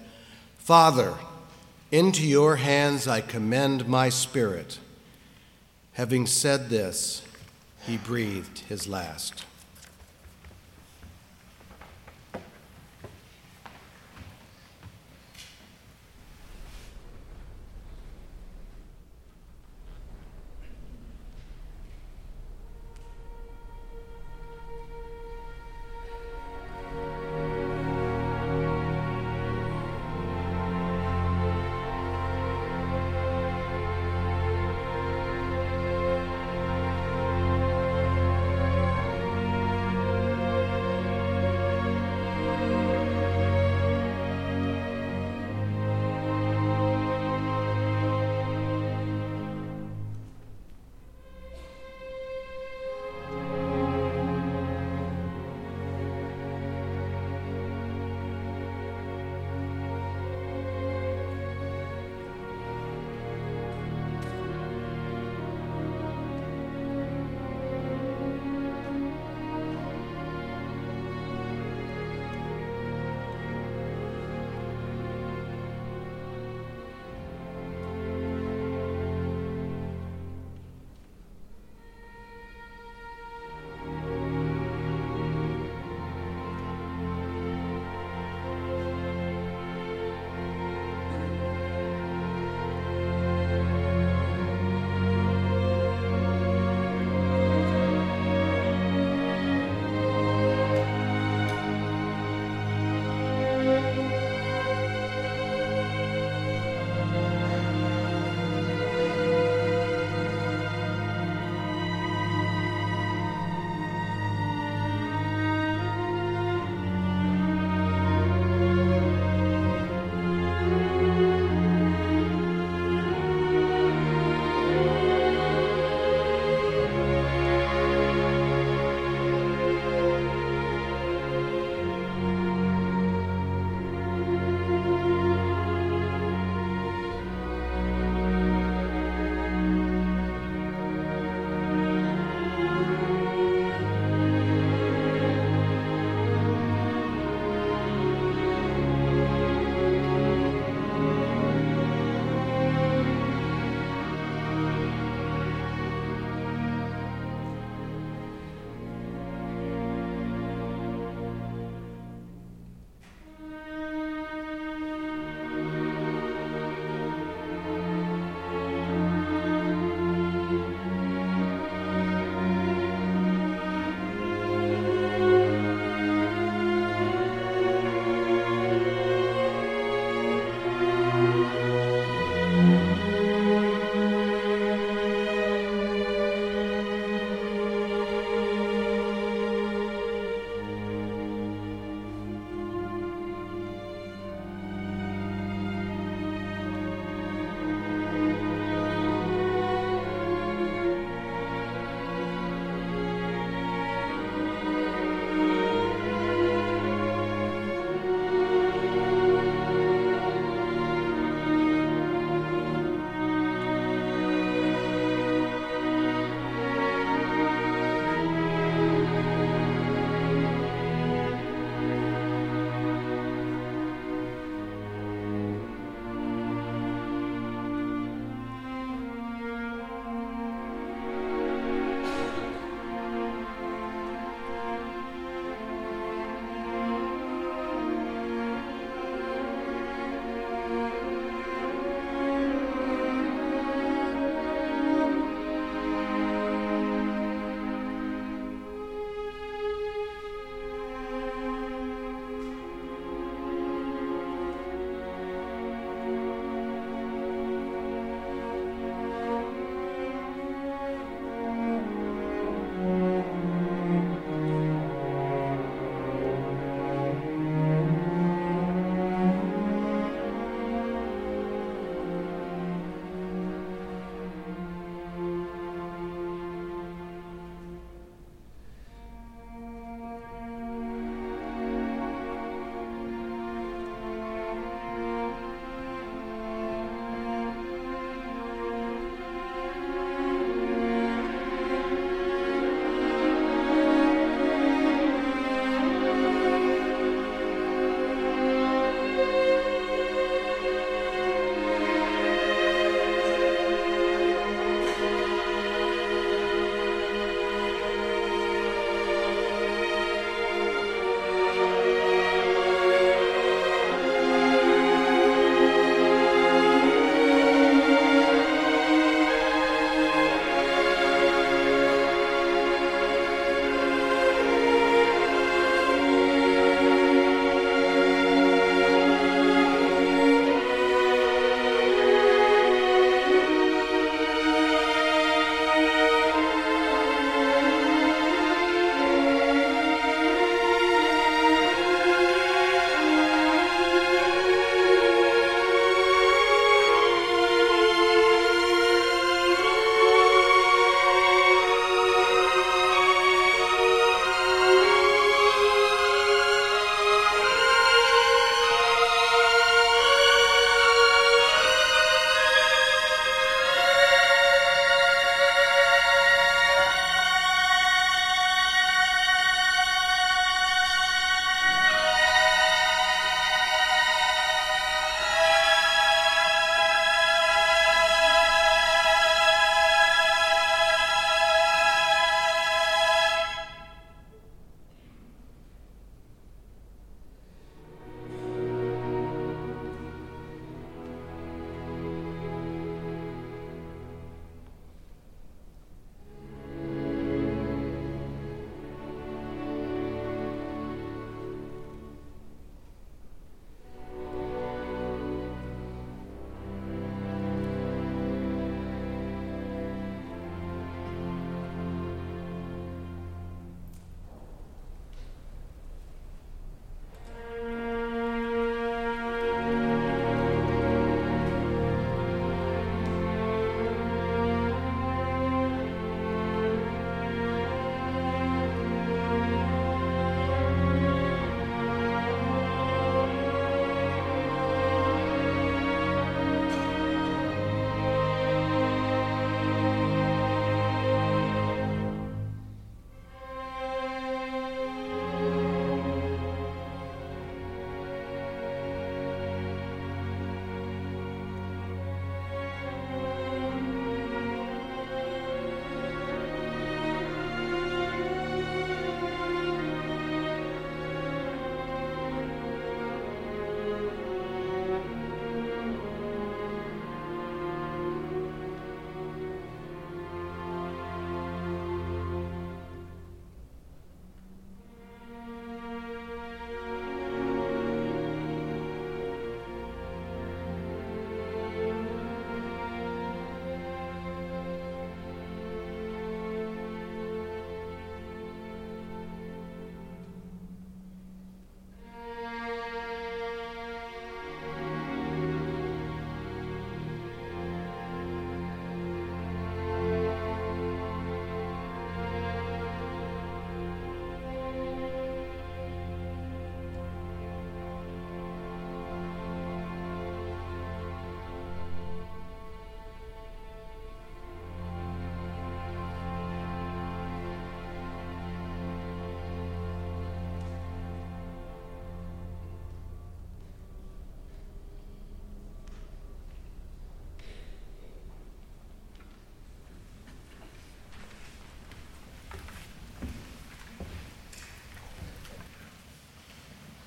Father, 0.60 1.16
into 1.92 2.26
your 2.26 2.58
hands 2.58 3.08
I 3.08 3.22
commend 3.22 3.88
my 3.88 4.10
spirit. 4.10 4.78
Having 5.94 6.28
said 6.28 6.70
this, 6.70 7.24
he 7.88 7.98
breathed 7.98 8.60
his 8.70 8.88
last. 8.88 9.46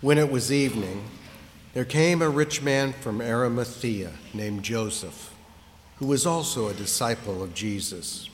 When 0.04 0.18
it 0.18 0.30
was 0.30 0.52
evening, 0.52 1.02
there 1.72 1.86
came 1.86 2.20
a 2.20 2.28
rich 2.28 2.60
man 2.60 2.92
from 2.92 3.22
Arimathea 3.22 4.12
named 4.34 4.62
Joseph, 4.62 5.34
who 5.96 6.04
was 6.04 6.26
also 6.26 6.68
a 6.68 6.74
disciple 6.74 7.42
of 7.42 7.54
Jesus. 7.54 8.28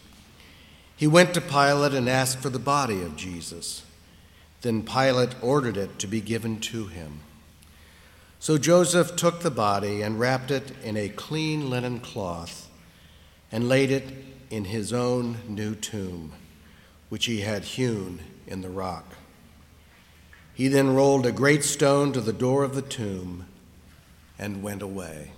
He 0.97 1.07
went 1.07 1.33
to 1.35 1.41
Pilate 1.41 1.95
and 1.95 2.09
asked 2.09 2.41
for 2.41 2.51
the 2.51 2.59
body 2.59 3.03
of 3.03 3.15
Jesus. 3.15 3.85
Then 4.63 4.83
Pilate 4.83 5.41
ordered 5.41 5.77
it 5.77 6.01
to 6.01 6.09
be 6.09 6.21
given 6.21 6.59
to 6.59 6.89
him. 6.89 7.21
So 8.41 8.59
Joseph 8.59 9.15
took 9.15 9.43
the 9.43 9.49
body 9.53 10.03
and 10.03 10.19
wrapped 10.19 10.51
it 10.51 10.73
in 10.83 10.97
a 10.97 11.09
clean 11.09 11.71
linen 11.71 12.01
cloth 12.01 12.69
and 13.53 13.69
laid 13.69 13.93
it 13.93 14.13
in 14.51 14.65
his 14.65 14.93
own 14.93 15.37
new 15.47 15.77
tomb, 15.77 16.33
which 17.11 17.27
he 17.27 17.43
had 17.43 17.63
hewn 17.63 18.19
in 18.49 18.61
the 18.61 18.71
rock. 18.71 19.15
He 20.61 20.69
then 20.69 20.95
rolled 20.95 21.25
a 21.25 21.33
great 21.33 21.65
stone 21.65 22.13
to 22.13 22.21
the 22.21 22.35
door 22.35 22.65
of 22.65 22.75
the 22.75 22.83
tomb 22.83 23.47
and 24.39 24.63
went 24.63 24.83
away. 24.83 25.31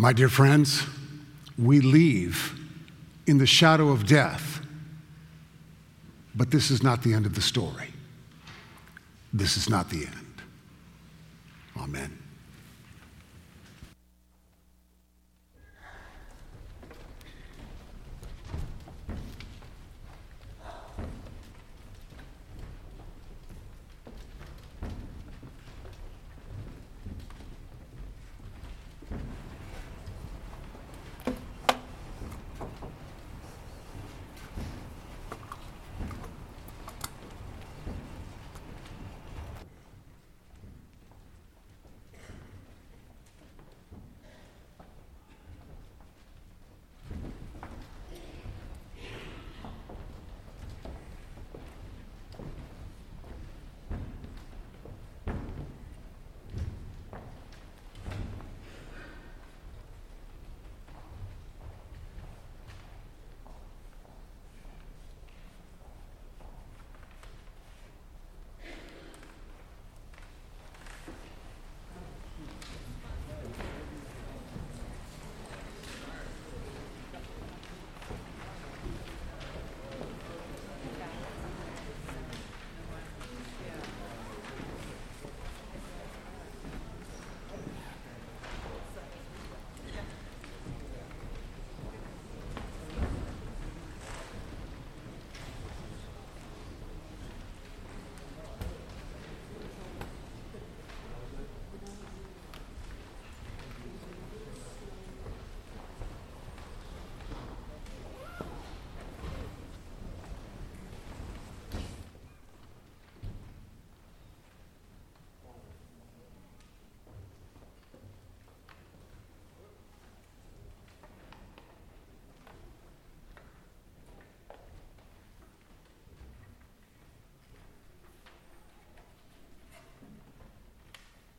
My 0.00 0.14
dear 0.14 0.30
friends, 0.30 0.86
we 1.58 1.82
leave 1.82 2.58
in 3.26 3.36
the 3.36 3.44
shadow 3.44 3.90
of 3.90 4.06
death, 4.06 4.62
but 6.34 6.50
this 6.50 6.70
is 6.70 6.82
not 6.82 7.02
the 7.02 7.12
end 7.12 7.26
of 7.26 7.34
the 7.34 7.42
story. 7.42 7.88
This 9.30 9.58
is 9.58 9.68
not 9.68 9.90
the 9.90 10.06
end. 10.06 10.42
Amen. 11.76 12.19